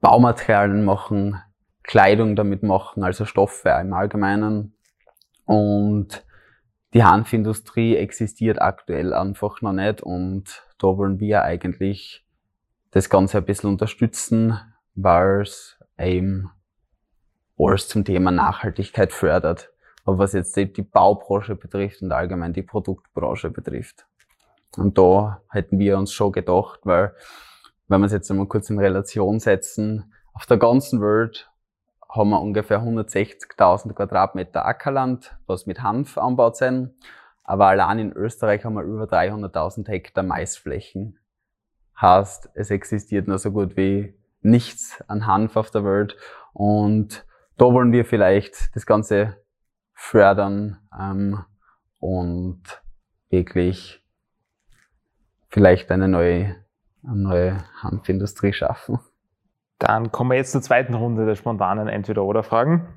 Baumaterialien 0.00 0.84
machen, 0.84 1.40
Kleidung 1.82 2.36
damit 2.36 2.62
machen, 2.62 3.04
also 3.04 3.24
Stoffe 3.24 3.68
im 3.80 3.92
Allgemeinen. 3.92 4.76
Und 5.44 6.24
die 6.94 7.04
Hanfindustrie 7.04 7.96
existiert 7.96 8.60
aktuell 8.60 9.12
einfach 9.12 9.60
noch 9.60 9.72
nicht 9.72 10.02
und 10.02 10.64
da 10.78 10.88
wollen 10.88 11.20
wir 11.20 11.42
eigentlich 11.42 12.26
das 12.90 13.10
Ganze 13.10 13.38
ein 13.38 13.44
bisschen 13.44 13.70
unterstützen, 13.70 14.58
weil 14.94 15.42
es 15.42 15.78
eben 15.98 16.50
alles 17.58 17.88
zum 17.88 18.04
Thema 18.04 18.30
Nachhaltigkeit 18.30 19.12
fördert. 19.12 19.70
Aber 20.04 20.18
was 20.18 20.32
jetzt 20.32 20.56
die 20.56 20.82
Baubranche 20.82 21.56
betrifft 21.56 22.00
und 22.02 22.12
allgemein 22.12 22.52
die 22.52 22.62
Produktbranche 22.62 23.50
betrifft. 23.50 24.06
Und 24.76 24.96
da 24.98 25.42
hätten 25.50 25.78
wir 25.78 25.98
uns 25.98 26.12
schon 26.12 26.32
gedacht, 26.32 26.80
weil, 26.84 27.14
wenn 27.88 28.00
wir 28.00 28.06
es 28.06 28.12
jetzt 28.12 28.30
einmal 28.30 28.46
kurz 28.46 28.70
in 28.70 28.78
Relation 28.78 29.38
setzen, 29.40 30.12
auf 30.32 30.46
der 30.46 30.56
ganzen 30.56 31.00
Welt 31.00 31.50
haben 32.08 32.30
wir 32.30 32.40
ungefähr 32.40 32.80
160.000 32.80 33.92
Quadratmeter 33.92 34.64
Ackerland, 34.64 35.36
was 35.46 35.66
mit 35.66 35.82
Hanf 35.82 36.18
anbaut 36.18 36.56
sind. 36.56 36.94
Aber 37.44 37.68
allein 37.68 37.98
in 37.98 38.12
Österreich 38.12 38.64
haben 38.64 38.74
wir 38.74 38.82
über 38.82 39.04
300.000 39.04 39.88
Hektar 39.88 40.24
Maisflächen. 40.24 41.18
Heißt, 42.00 42.50
es 42.54 42.70
existiert 42.70 43.28
nur 43.28 43.38
so 43.38 43.52
gut 43.52 43.76
wie 43.76 44.14
nichts 44.42 45.02
an 45.08 45.26
Hanf 45.26 45.56
auf 45.56 45.70
der 45.70 45.84
Welt. 45.84 46.16
Und 46.52 47.24
da 47.56 47.66
wollen 47.66 47.92
wir 47.92 48.04
vielleicht 48.04 48.74
das 48.74 48.84
Ganze 48.84 49.36
fördern 49.94 50.78
ähm, 50.98 51.44
und 52.00 52.62
wirklich 53.30 54.02
vielleicht 55.48 55.90
eine 55.90 56.08
neue, 56.08 56.56
eine 57.06 57.16
neue 57.16 57.64
Hanfindustrie 57.82 58.52
schaffen. 58.52 58.98
Dann 59.78 60.10
kommen 60.10 60.30
wir 60.30 60.36
jetzt 60.36 60.52
zur 60.52 60.62
zweiten 60.62 60.94
Runde 60.94 61.26
der 61.26 61.34
spontanen 61.34 61.88
Entweder-Oder-Fragen. 61.88 62.88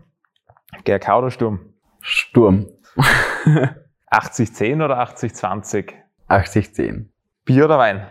GRK 0.86 1.17
oder 1.17 1.32
Sturm? 1.32 1.60
Sturm. 2.00 2.67
80-10 4.12 4.84
oder 4.84 5.00
80-20? 5.02 5.93
80-10. 6.30 7.06
Bier 7.45 7.65
oder 7.65 7.78
Wein? 7.78 8.08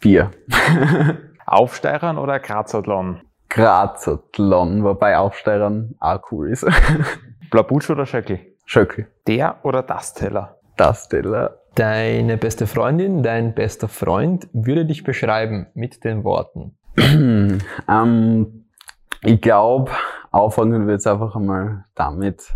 Bier. 0.00 0.30
Aufsteirern 1.46 2.18
oder 2.18 2.38
Grazathlon? 2.38 3.22
Grazathlon, 3.48 4.84
wobei 4.84 5.18
Aufsteirern 5.18 5.94
auch 6.00 6.20
cool 6.30 6.50
ist. 6.50 6.66
Blabutsch 7.50 7.90
oder 7.90 8.06
Schöckel? 8.06 8.40
Schöckel. 8.64 9.08
Der 9.26 9.64
oder 9.64 9.82
das 9.82 10.14
Teller? 10.14 10.58
Das 10.76 11.08
Teller. 11.08 11.61
Deine 11.74 12.36
beste 12.36 12.66
Freundin, 12.66 13.22
dein 13.22 13.54
bester 13.54 13.88
Freund 13.88 14.46
würde 14.52 14.84
dich 14.84 15.04
beschreiben 15.04 15.68
mit 15.72 16.04
den 16.04 16.22
Worten. 16.22 16.76
ähm, 16.98 18.66
ich 19.22 19.40
glaube, 19.40 19.90
auffangen 20.30 20.86
wir 20.86 20.92
jetzt 20.92 21.06
einfach 21.06 21.34
einmal 21.34 21.86
damit, 21.94 22.52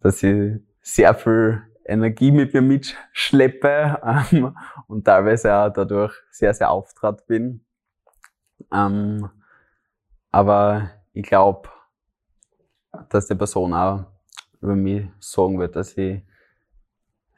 dass 0.00 0.22
ich 0.22 0.60
sehr 0.80 1.14
viel 1.14 1.62
Energie 1.84 2.30
mit 2.30 2.54
mir 2.54 2.62
mitschleppe 2.62 3.98
ähm, 4.04 4.56
und 4.86 5.04
teilweise 5.04 5.52
auch 5.52 5.72
dadurch 5.72 6.14
sehr, 6.30 6.54
sehr 6.54 6.70
auftrat 6.70 7.26
bin. 7.26 7.64
Ähm, 8.72 9.28
aber 10.30 10.90
ich 11.12 11.24
glaube, 11.24 11.68
dass 13.08 13.26
die 13.26 13.34
Person 13.34 13.74
auch 13.74 14.04
über 14.60 14.76
mich 14.76 15.08
sagen 15.18 15.58
wird, 15.58 15.74
dass 15.74 15.96
ich 15.96 16.22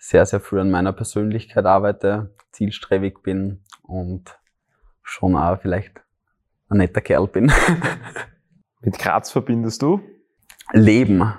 sehr, 0.03 0.27
sehr 0.27 0.41
früh 0.41 0.61
an 0.61 0.73
meiner 0.73 0.93
Persönlichkeit 0.93 1.65
arbeite, 1.65 2.35
zielstrebig 2.51 3.23
bin 3.23 3.62
und 3.85 4.37
schon 5.05 5.37
auch 5.37 5.61
vielleicht 5.61 6.03
ein 6.69 6.79
netter 6.79 7.01
Kerl 7.01 7.29
bin. 7.29 7.53
Mit 8.81 8.99
Graz 8.99 9.31
verbindest 9.31 9.81
du? 9.81 10.01
Leben. 10.73 11.33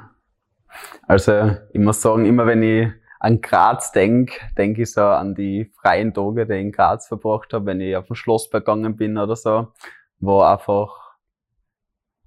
Also 1.05 1.57
ich 1.73 1.79
muss 1.81 2.01
sagen, 2.01 2.25
immer 2.25 2.45
wenn 2.45 2.63
ich 2.63 2.87
an 3.19 3.41
Graz 3.41 3.91
denke, 3.91 4.39
denke 4.57 4.83
ich 4.83 4.93
so 4.93 5.01
an 5.01 5.35
die 5.35 5.69
freien 5.75 6.13
Tage, 6.13 6.47
die 6.47 6.53
ich 6.53 6.61
in 6.61 6.71
Graz 6.71 7.09
verbracht 7.09 7.51
habe, 7.51 7.65
wenn 7.65 7.81
ich 7.81 7.97
auf 7.97 8.07
dem 8.07 8.15
Schloss 8.15 8.49
begangen 8.49 8.95
bin 8.95 9.17
oder 9.17 9.35
so, 9.35 9.73
wo 10.19 10.39
einfach 10.41 11.17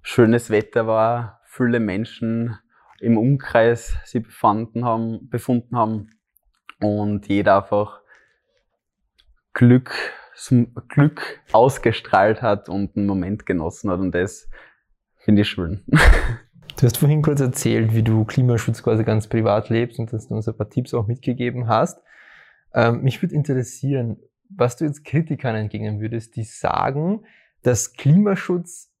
schönes 0.03 0.51
Wetter 0.51 0.85
war, 0.85 1.41
viele 1.45 1.79
Menschen 1.79 2.59
im 2.99 3.17
Umkreis 3.17 3.97
sich 4.05 4.21
befanden 4.21 4.85
haben, 4.85 5.29
befunden 5.29 5.75
haben 5.75 6.11
und 6.79 7.27
jeder 7.27 7.57
einfach 7.57 8.01
Glück 9.53 9.93
Glück 10.87 11.41
ausgestrahlt 11.51 12.43
hat 12.43 12.69
und 12.69 12.95
einen 12.95 13.07
Moment 13.07 13.45
genossen 13.45 13.89
hat 13.89 13.99
und 13.99 14.13
das 14.13 14.49
finde 15.17 15.41
ich 15.41 15.49
schön. 15.49 15.83
Du 16.77 16.85
hast 16.85 16.97
vorhin 16.97 17.23
kurz 17.23 17.39
erzählt, 17.39 17.95
wie 17.95 18.03
du 18.03 18.23
Klimaschutz 18.23 18.83
quasi 18.83 19.03
ganz 19.03 19.27
privat 19.27 19.69
lebst 19.69 19.97
und 19.97 20.13
dass 20.13 20.27
du 20.27 20.35
uns 20.35 20.47
ein 20.47 20.55
paar 20.55 20.69
Tipps 20.69 20.93
auch 20.93 21.07
mitgegeben 21.07 21.67
hast. 21.67 21.99
Ähm, 22.71 23.01
mich 23.01 23.19
würde 23.23 23.33
interessieren, 23.33 24.17
was 24.49 24.75
du 24.75 24.85
jetzt 24.85 25.03
Kritikern 25.03 25.55
entgegnen 25.55 25.99
würdest, 25.99 26.35
die 26.35 26.43
sagen, 26.43 27.25
dass 27.63 27.93
Klimaschutz 27.93 28.91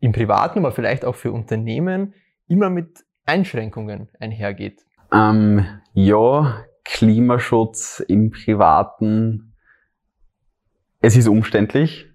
im 0.00 0.12
Privaten, 0.12 0.60
aber 0.60 0.72
vielleicht 0.72 1.04
auch 1.04 1.14
für 1.14 1.30
Unternehmen 1.30 2.14
immer 2.48 2.70
mit 2.70 3.04
Einschränkungen 3.26 4.08
einhergeht. 4.18 4.86
Ähm, 5.12 5.66
ja, 5.92 6.64
Klimaschutz 6.84 8.00
im 8.06 8.30
Privaten 8.30 9.50
es 11.00 11.16
ist 11.16 11.28
umständlich. 11.28 12.06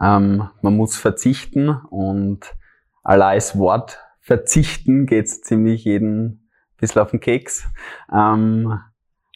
Ähm, 0.00 0.48
man 0.62 0.76
muss 0.76 0.96
verzichten 0.96 1.68
und 1.68 2.54
allein 3.02 3.36
das 3.36 3.58
Wort 3.58 3.98
verzichten 4.20 5.06
geht 5.06 5.28
ziemlich 5.28 5.84
jeden 5.84 6.48
bisschen 6.78 7.02
auf 7.02 7.10
den 7.10 7.20
Keks. 7.20 7.68
Ähm, 8.12 8.78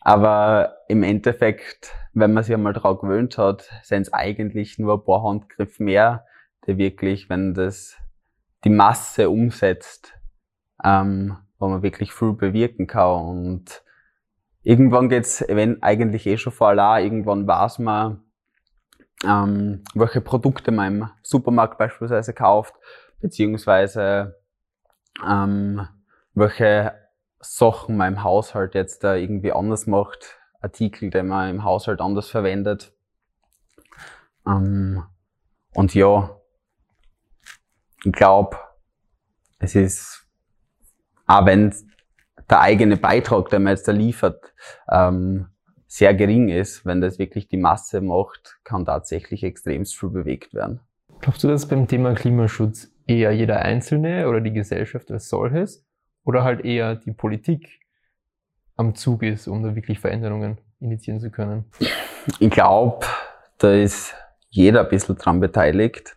aber 0.01 0.79
im 0.89 1.03
Endeffekt, 1.03 1.93
wenn 2.13 2.33
man 2.33 2.43
sich 2.43 2.55
einmal 2.55 2.73
drauf 2.73 3.01
gewöhnt 3.01 3.39
hat, 3.39 3.69
sind 3.83 4.03
es 4.03 4.13
eigentlich 4.13 4.79
nur 4.79 4.95
ein 4.95 5.05
paar 5.05 5.23
Handgriffe 5.23 5.83
mehr, 5.83 6.25
die 6.67 6.79
wirklich, 6.79 7.29
wenn 7.29 7.55
das 7.55 7.97
die 8.65 8.71
Masse 8.71 9.31
umsetzt, 9.31 10.15
ähm, 10.83 11.37
wo 11.59 11.69
man 11.69 11.83
wirklich 11.83 12.13
viel 12.13 12.33
bewirken 12.33 12.87
kann. 12.87 13.27
Und 13.27 13.83
irgendwann 14.63 15.09
geht's 15.09 15.45
wenn 15.49 15.83
eigentlich 15.83 16.27
eh 16.27 16.37
schon 16.37 16.53
vor 16.53 16.69
allein, 16.69 17.05
irgendwann 17.05 17.47
weiß 17.47 17.79
man, 17.79 18.23
ähm, 19.25 19.83
welche 19.95 20.21
Produkte 20.21 20.71
man 20.71 20.87
im 20.87 21.11
Supermarkt 21.23 21.79
beispielsweise 21.79 22.35
kauft, 22.35 22.75
beziehungsweise 23.21 24.37
ähm, 25.27 25.87
welche 26.35 26.95
Sachen 27.41 27.97
man 27.97 28.15
im 28.15 28.23
Haushalt 28.23 28.75
jetzt 28.75 29.05
da 29.05 29.15
irgendwie 29.15 29.53
anders 29.53 29.87
macht, 29.87 30.39
Artikel, 30.61 31.11
die 31.11 31.23
man 31.23 31.51
im 31.51 31.65
Haushalt 31.65 32.01
anders 32.01 32.29
verwendet. 32.29 32.93
Ähm, 34.47 35.05
und 35.75 35.95
ja, 35.95 36.41
ich 38.05 38.13
glaube, 38.13 38.57
es 39.59 39.75
ist, 39.75 40.26
auch 41.27 41.47
wenn 41.47 41.75
der 42.49 42.61
eigene 42.61 42.97
Beitrag, 42.97 43.51
den 43.51 43.65
man 43.65 43.73
jetzt 43.73 43.89
da 43.89 43.93
liefert, 43.93 44.53
ähm, 44.91 45.49
sehr 45.87 46.15
gering 46.15 46.49
ist, 46.49 46.85
wenn 46.85 47.01
das 47.01 47.19
wirklich 47.19 47.49
die 47.49 47.57
Masse 47.57 48.01
macht, 48.01 48.59
kann 48.65 48.85
tatsächlich 48.85 49.43
extremst 49.45 49.99
viel 49.99 50.11
bewegt 50.11 50.55
werden. 50.55 50.81
Glaubst 51.21 51.43
du, 51.45 51.49
dass 51.49 51.67
beim 51.67 51.89
Thema 51.89 52.15
Klimaschutz 52.15 52.93
eher 53.07 53.33
jeder 53.33 53.61
Einzelne 53.61 54.29
oder 54.29 54.41
die 54.41 54.53
Gesellschaft 54.53 55.11
als 55.11 55.29
solches 55.29 55.87
oder 56.25 56.45
halt 56.45 56.65
eher 56.65 56.97
die 56.97 57.13
Politik 57.13 57.81
am 58.77 58.95
Zug 58.95 59.23
ist, 59.23 59.49
um 59.49 59.63
da 59.63 59.75
wirklich 59.75 59.99
Veränderungen 59.99 60.59
initiieren 60.81 61.21
zu 61.21 61.31
können? 61.31 61.65
Ich 62.41 62.51
glaube, 62.51 63.07
da 63.59 63.73
ist 63.73 64.15
jeder 64.51 64.83
ein 64.83 64.89
bisschen 64.89 65.17
dran 65.17 65.41
beteiligt. 65.41 66.17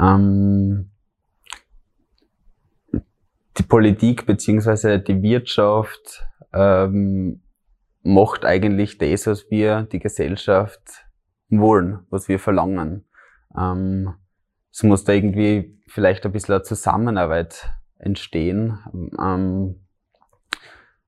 Ähm, 0.00 0.90
die 3.58 3.62
Politik 3.62 4.26
beziehungsweise 4.26 4.98
die 4.98 5.22
Wirtschaft 5.22 6.26
ähm, 6.52 7.42
macht 8.02 8.44
eigentlich 8.44 8.98
das, 8.98 9.26
was 9.26 9.50
wir 9.50 9.82
die 9.82 9.98
Gesellschaft 9.98 11.06
wollen, 11.50 12.06
was 12.10 12.28
wir 12.28 12.38
verlangen. 12.38 13.04
Ähm, 13.56 14.14
es 14.70 14.82
muss 14.82 15.04
da 15.04 15.12
irgendwie 15.12 15.80
vielleicht 15.88 16.24
ein 16.24 16.32
bisschen 16.32 16.54
eine 16.54 16.62
Zusammenarbeit 16.62 17.70
entstehen. 17.98 18.78
Ähm, 19.18 19.86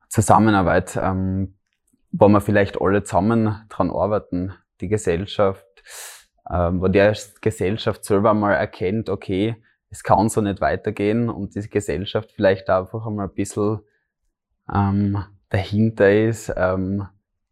Zusammenarbeit, 0.09 0.99
ähm, 1.01 1.55
wo 2.11 2.29
wir 2.29 2.41
vielleicht 2.41 2.81
alle 2.81 3.05
zusammen 3.05 3.65
dran 3.69 3.91
arbeiten, 3.91 4.53
die 4.81 4.89
Gesellschaft, 4.89 5.65
ähm, 6.51 6.81
wo 6.81 6.89
die 6.89 7.13
Gesellschaft 7.41 8.05
selber 8.05 8.35
mal 8.35 8.55
erkennt, 8.55 9.09
okay, 9.09 9.63
es 9.91 10.03
kann 10.05 10.29
so 10.29 10.41
nicht 10.41 10.61
weitergehen 10.61 11.29
und 11.29 11.55
die 11.55 11.69
Gesellschaft 11.69 12.33
vielleicht 12.33 12.71
einfach 12.71 13.07
einmal 13.07 13.27
ein 13.27 13.35
bisschen 13.35 13.81
ähm, 14.73 15.25
dahinter 15.49 16.13
ist, 16.13 16.53
ähm, 16.57 17.07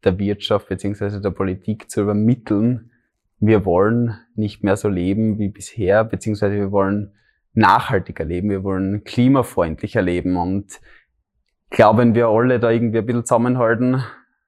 der 0.05 0.19
Wirtschaft 0.19 0.69
beziehungsweise 0.69 1.21
der 1.21 1.31
Politik 1.31 1.91
zu 1.91 2.03
übermitteln, 2.03 2.93
wir 3.41 3.65
wollen 3.65 4.19
nicht 4.35 4.65
mehr 4.65 4.77
so 4.77 4.89
leben 4.89 5.39
wie 5.39 5.49
bisher, 5.49 6.05
beziehungsweise 6.05 6.55
wir 6.55 6.73
wollen 6.73 7.15
nachhaltiger 7.55 8.25
leben, 8.25 8.51
wir 8.51 8.63
wollen 8.63 9.05
klimafreundlicher 9.05 10.03
leben 10.03 10.37
und 10.37 10.81
ich 11.71 11.77
glaube, 11.77 11.99
wenn 11.99 12.15
wir 12.15 12.29
alle 12.29 12.61
da 12.61 12.71
irgendwie 12.71 12.99
ein 12.99 13.07
bisschen 13.07 13.27
zusammenhalten, 13.27 14.03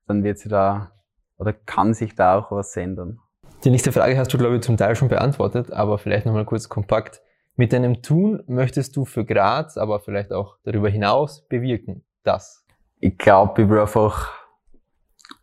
dann 0.07 0.25
wird 0.25 0.39
sich 0.39 0.51
da 0.51 0.93
oder 1.37 1.53
kann 1.53 1.93
sich 1.93 2.15
da 2.15 2.39
auch 2.39 2.51
was 2.53 2.77
ändern. 2.77 3.19
Die 3.65 3.71
nächste 3.71 3.93
Frage 3.93 4.17
hast 4.17 4.33
du, 4.33 4.39
glaube 4.39 4.57
ich, 4.57 4.63
zum 4.63 4.77
Teil 4.77 4.97
schon 4.97 5.09
beantwortet, 5.09 5.71
aber 5.73 5.99
vielleicht 5.99 6.25
nochmal 6.25 6.47
kurz 6.47 6.69
kompakt. 6.69 7.21
Mit 7.61 7.75
deinem 7.75 8.01
Tun 8.01 8.43
möchtest 8.47 8.97
du 8.97 9.05
für 9.05 9.27
Graz, 9.27 9.77
aber 9.77 10.01
vielleicht 10.01 10.33
auch 10.33 10.57
darüber 10.65 10.89
hinaus 10.89 11.47
bewirken, 11.47 12.03
das? 12.23 12.65
Ich 13.01 13.19
glaube, 13.19 13.61
ich 13.61 13.69
will 13.69 13.81
einfach, 13.81 14.31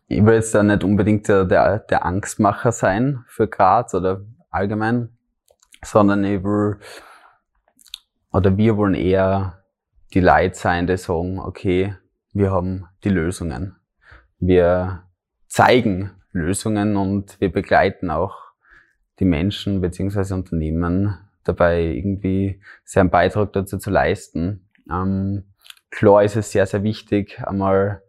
ich 0.08 0.26
will 0.26 0.34
jetzt 0.34 0.52
da 0.52 0.64
nicht 0.64 0.82
unbedingt 0.82 1.28
der, 1.28 1.44
der, 1.44 1.78
der 1.78 2.04
Angstmacher 2.04 2.72
sein 2.72 3.22
für 3.28 3.46
Graz 3.46 3.94
oder 3.94 4.26
allgemein, 4.50 5.16
sondern 5.84 6.24
ich 6.24 6.42
will, 6.42 6.80
oder 8.32 8.56
wir 8.56 8.76
wollen 8.76 8.94
eher 8.94 9.62
die 10.12 10.18
Leute 10.18 10.56
sein, 10.56 10.88
die 10.88 10.96
sagen, 10.96 11.38
okay, 11.38 11.94
wir 12.32 12.50
haben 12.50 12.88
die 13.04 13.10
Lösungen. 13.10 13.76
Wir 14.40 15.04
zeigen 15.46 16.10
Lösungen 16.32 16.96
und 16.96 17.40
wir 17.40 17.52
begleiten 17.52 18.10
auch 18.10 18.34
die 19.20 19.24
Menschen 19.24 19.80
beziehungsweise 19.80 20.34
Unternehmen 20.34 21.27
dabei 21.48 21.82
irgendwie 21.82 22.60
seinen 22.84 23.10
Beitrag 23.10 23.52
dazu 23.52 23.78
zu 23.78 23.90
leisten. 23.90 24.68
Ähm, 24.90 25.44
klar 25.90 26.22
ist 26.22 26.36
es 26.36 26.52
sehr, 26.52 26.66
sehr 26.66 26.82
wichtig, 26.82 27.40
einmal 27.44 28.02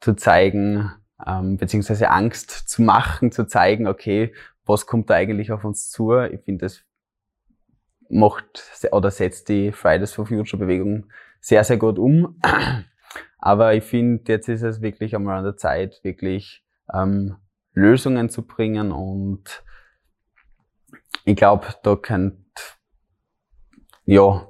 zu 0.00 0.14
zeigen, 0.14 0.92
ähm, 1.26 1.56
beziehungsweise 1.56 2.10
Angst 2.10 2.50
zu 2.68 2.82
machen, 2.82 3.32
zu 3.32 3.46
zeigen, 3.46 3.86
okay, 3.86 4.34
was 4.64 4.86
kommt 4.86 5.10
da 5.10 5.14
eigentlich 5.14 5.52
auf 5.52 5.64
uns 5.64 5.90
zu? 5.90 6.12
Ich 6.18 6.42
finde, 6.42 6.66
das 6.66 6.82
macht 8.08 8.62
oder 8.92 9.10
setzt 9.10 9.48
die 9.48 9.72
Fridays 9.72 10.12
for 10.12 10.26
Future 10.26 10.58
Bewegung 10.58 11.06
sehr, 11.40 11.64
sehr 11.64 11.76
gut 11.76 11.98
um. 11.98 12.40
Aber 13.38 13.74
ich 13.74 13.84
finde, 13.84 14.32
jetzt 14.32 14.48
ist 14.48 14.62
es 14.62 14.80
wirklich 14.80 15.14
einmal 15.14 15.38
an 15.38 15.44
der 15.44 15.56
Zeit, 15.56 16.00
wirklich 16.02 16.64
ähm, 16.92 17.36
Lösungen 17.72 18.28
zu 18.28 18.46
bringen 18.46 18.90
und 18.90 19.62
ich 21.24 21.36
glaube, 21.36 21.66
da 21.82 21.96
könnt 21.96 22.45
ja, 24.06 24.48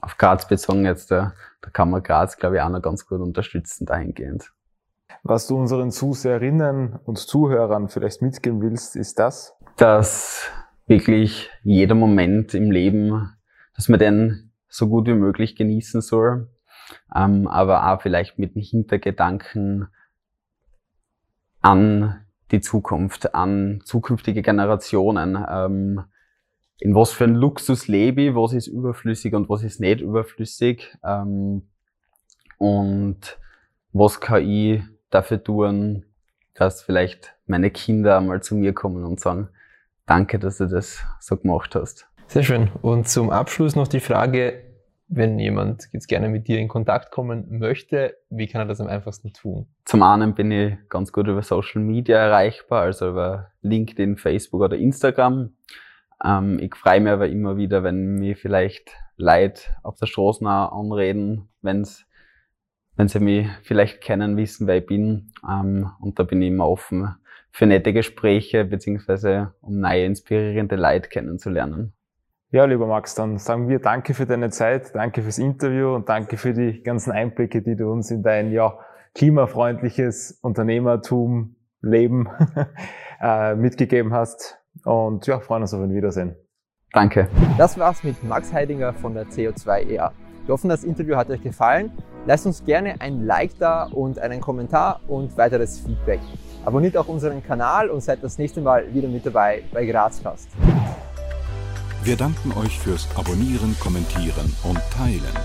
auf 0.00 0.18
Graz 0.18 0.48
bezogen 0.48 0.84
jetzt, 0.84 1.10
da, 1.10 1.34
da 1.60 1.70
kann 1.70 1.90
man 1.90 2.02
Graz, 2.02 2.36
glaube 2.36 2.56
ich, 2.56 2.62
auch 2.62 2.68
noch 2.68 2.82
ganz 2.82 3.06
gut 3.06 3.20
unterstützen 3.20 3.86
dahingehend. 3.86 4.52
Was 5.22 5.46
du 5.46 5.56
unseren 5.56 5.90
Zuseherinnen 5.90 6.98
und 7.04 7.18
Zuhörern 7.18 7.88
vielleicht 7.88 8.22
mitgeben 8.22 8.60
willst, 8.60 8.96
ist 8.96 9.18
das? 9.18 9.54
Dass 9.76 10.50
wirklich 10.86 11.50
jeder 11.62 11.94
Moment 11.94 12.54
im 12.54 12.70
Leben, 12.70 13.36
dass 13.74 13.88
man 13.88 13.98
den 13.98 14.52
so 14.68 14.88
gut 14.88 15.06
wie 15.06 15.14
möglich 15.14 15.56
genießen 15.56 16.00
soll, 16.00 16.48
ähm, 17.14 17.48
aber 17.48 17.92
auch 17.92 18.02
vielleicht 18.02 18.38
mit 18.38 18.54
dem 18.54 18.62
Hintergedanken 18.62 19.88
an 21.60 22.24
die 22.52 22.60
Zukunft, 22.60 23.34
an 23.34 23.80
zukünftige 23.84 24.42
Generationen. 24.42 25.44
Ähm, 25.48 26.04
in 26.78 26.94
was 26.94 27.12
für 27.12 27.24
ein 27.24 27.34
Luxus 27.34 27.88
lebe 27.88 28.22
ich, 28.22 28.34
was 28.34 28.52
ist 28.52 28.66
überflüssig 28.66 29.34
und 29.34 29.48
was 29.48 29.62
ist 29.62 29.80
nicht 29.80 30.00
überflüssig 30.00 30.96
ähm, 31.04 31.68
und 32.58 33.38
was 33.92 34.20
kann 34.20 34.48
ich 34.48 34.82
dafür 35.10 35.42
tun, 35.42 36.04
dass 36.54 36.82
vielleicht 36.82 37.34
meine 37.46 37.70
Kinder 37.70 38.18
einmal 38.18 38.42
zu 38.42 38.54
mir 38.54 38.72
kommen 38.72 39.04
und 39.04 39.20
sagen, 39.20 39.48
danke, 40.06 40.38
dass 40.38 40.58
du 40.58 40.66
das 40.66 41.02
so 41.20 41.36
gemacht 41.36 41.74
hast. 41.74 42.08
Sehr 42.26 42.42
schön. 42.42 42.70
Und 42.82 43.08
zum 43.08 43.30
Abschluss 43.30 43.76
noch 43.76 43.88
die 43.88 44.00
Frage, 44.00 44.62
wenn 45.08 45.38
jemand 45.38 45.88
jetzt 45.92 46.08
gerne 46.08 46.28
mit 46.28 46.48
dir 46.48 46.58
in 46.58 46.68
Kontakt 46.68 47.12
kommen 47.12 47.58
möchte, 47.58 48.16
wie 48.28 48.48
kann 48.48 48.62
er 48.62 48.66
das 48.66 48.80
am 48.80 48.88
einfachsten 48.88 49.32
tun? 49.32 49.66
Zum 49.84 50.02
einen 50.02 50.34
bin 50.34 50.50
ich 50.50 50.74
ganz 50.88 51.12
gut 51.12 51.28
über 51.28 51.42
Social 51.42 51.80
Media 51.80 52.18
erreichbar, 52.18 52.82
also 52.82 53.10
über 53.10 53.52
LinkedIn, 53.62 54.16
Facebook 54.16 54.62
oder 54.62 54.76
Instagram. 54.76 55.50
Ähm, 56.24 56.58
ich 56.60 56.74
freue 56.74 57.00
mich 57.00 57.12
aber 57.12 57.28
immer 57.28 57.56
wieder, 57.56 57.82
wenn 57.82 58.16
mir 58.16 58.36
vielleicht 58.36 58.90
Leute 59.16 59.62
auf 59.82 59.96
der 59.96 60.06
Straße 60.06 60.46
anreden, 60.46 61.48
wenn's, 61.62 62.06
wenn 62.96 63.08
sie 63.08 63.20
mich 63.20 63.48
vielleicht 63.62 64.00
kennen, 64.00 64.36
wissen, 64.36 64.66
wer 64.66 64.78
ich 64.78 64.86
bin. 64.86 65.32
Ähm, 65.48 65.90
und 66.00 66.18
da 66.18 66.22
bin 66.22 66.42
ich 66.42 66.48
immer 66.48 66.68
offen 66.68 67.14
für 67.50 67.66
nette 67.66 67.92
Gespräche, 67.92 68.64
beziehungsweise 68.64 69.54
um 69.62 69.80
neue, 69.80 70.04
inspirierende 70.04 70.76
Leute 70.76 71.08
kennenzulernen. 71.08 71.94
Ja, 72.50 72.64
lieber 72.64 72.86
Max, 72.86 73.14
dann 73.14 73.38
sagen 73.38 73.68
wir 73.68 73.80
danke 73.80 74.14
für 74.14 74.24
deine 74.24 74.50
Zeit, 74.50 74.94
danke 74.94 75.22
fürs 75.22 75.38
Interview 75.38 75.94
und 75.94 76.08
danke 76.08 76.36
für 76.36 76.52
die 76.52 76.82
ganzen 76.82 77.12
Einblicke, 77.12 77.62
die 77.62 77.74
du 77.74 77.90
uns 77.90 78.10
in 78.10 78.22
dein 78.22 78.52
ja, 78.52 78.78
klimafreundliches 79.14 80.38
Unternehmertum, 80.42 81.56
Leben 81.80 82.28
äh, 83.20 83.54
mitgegeben 83.54 84.12
hast. 84.12 84.58
Und 84.86 85.26
ja, 85.26 85.40
freuen 85.40 85.62
uns 85.62 85.74
auf 85.74 85.82
ein 85.82 85.92
Wiedersehen. 85.92 86.36
Danke. 86.92 87.28
Das 87.58 87.76
war's 87.76 88.04
mit 88.04 88.22
Max 88.22 88.52
Heidinger 88.52 88.94
von 88.94 89.14
der 89.14 89.26
CO2 89.26 89.88
EA. 89.88 90.12
Wir 90.46 90.52
hoffen, 90.52 90.70
das 90.70 90.84
Interview 90.84 91.16
hat 91.16 91.28
euch 91.28 91.42
gefallen. 91.42 91.90
Lasst 92.24 92.46
uns 92.46 92.64
gerne 92.64 93.00
ein 93.00 93.26
Like 93.26 93.58
da 93.58 93.88
und 93.90 94.20
einen 94.20 94.40
Kommentar 94.40 95.00
und 95.08 95.36
weiteres 95.36 95.80
Feedback. 95.80 96.20
Abonniert 96.64 96.96
auch 96.96 97.08
unseren 97.08 97.42
Kanal 97.42 97.90
und 97.90 98.00
seid 98.00 98.22
das 98.22 98.38
nächste 98.38 98.60
Mal 98.60 98.94
wieder 98.94 99.08
mit 99.08 99.26
dabei 99.26 99.62
bei 99.72 99.84
Grazcast. 99.86 100.48
Wir 102.04 102.16
danken 102.16 102.52
euch 102.56 102.78
fürs 102.78 103.08
Abonnieren, 103.16 103.76
Kommentieren 103.80 104.54
und 104.62 104.78
Teilen. 104.96 105.36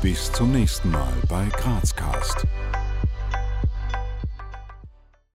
Bis 0.00 0.32
zum 0.32 0.52
nächsten 0.52 0.90
Mal 0.90 1.12
bei 1.28 1.44
Grazcast. 1.58 2.46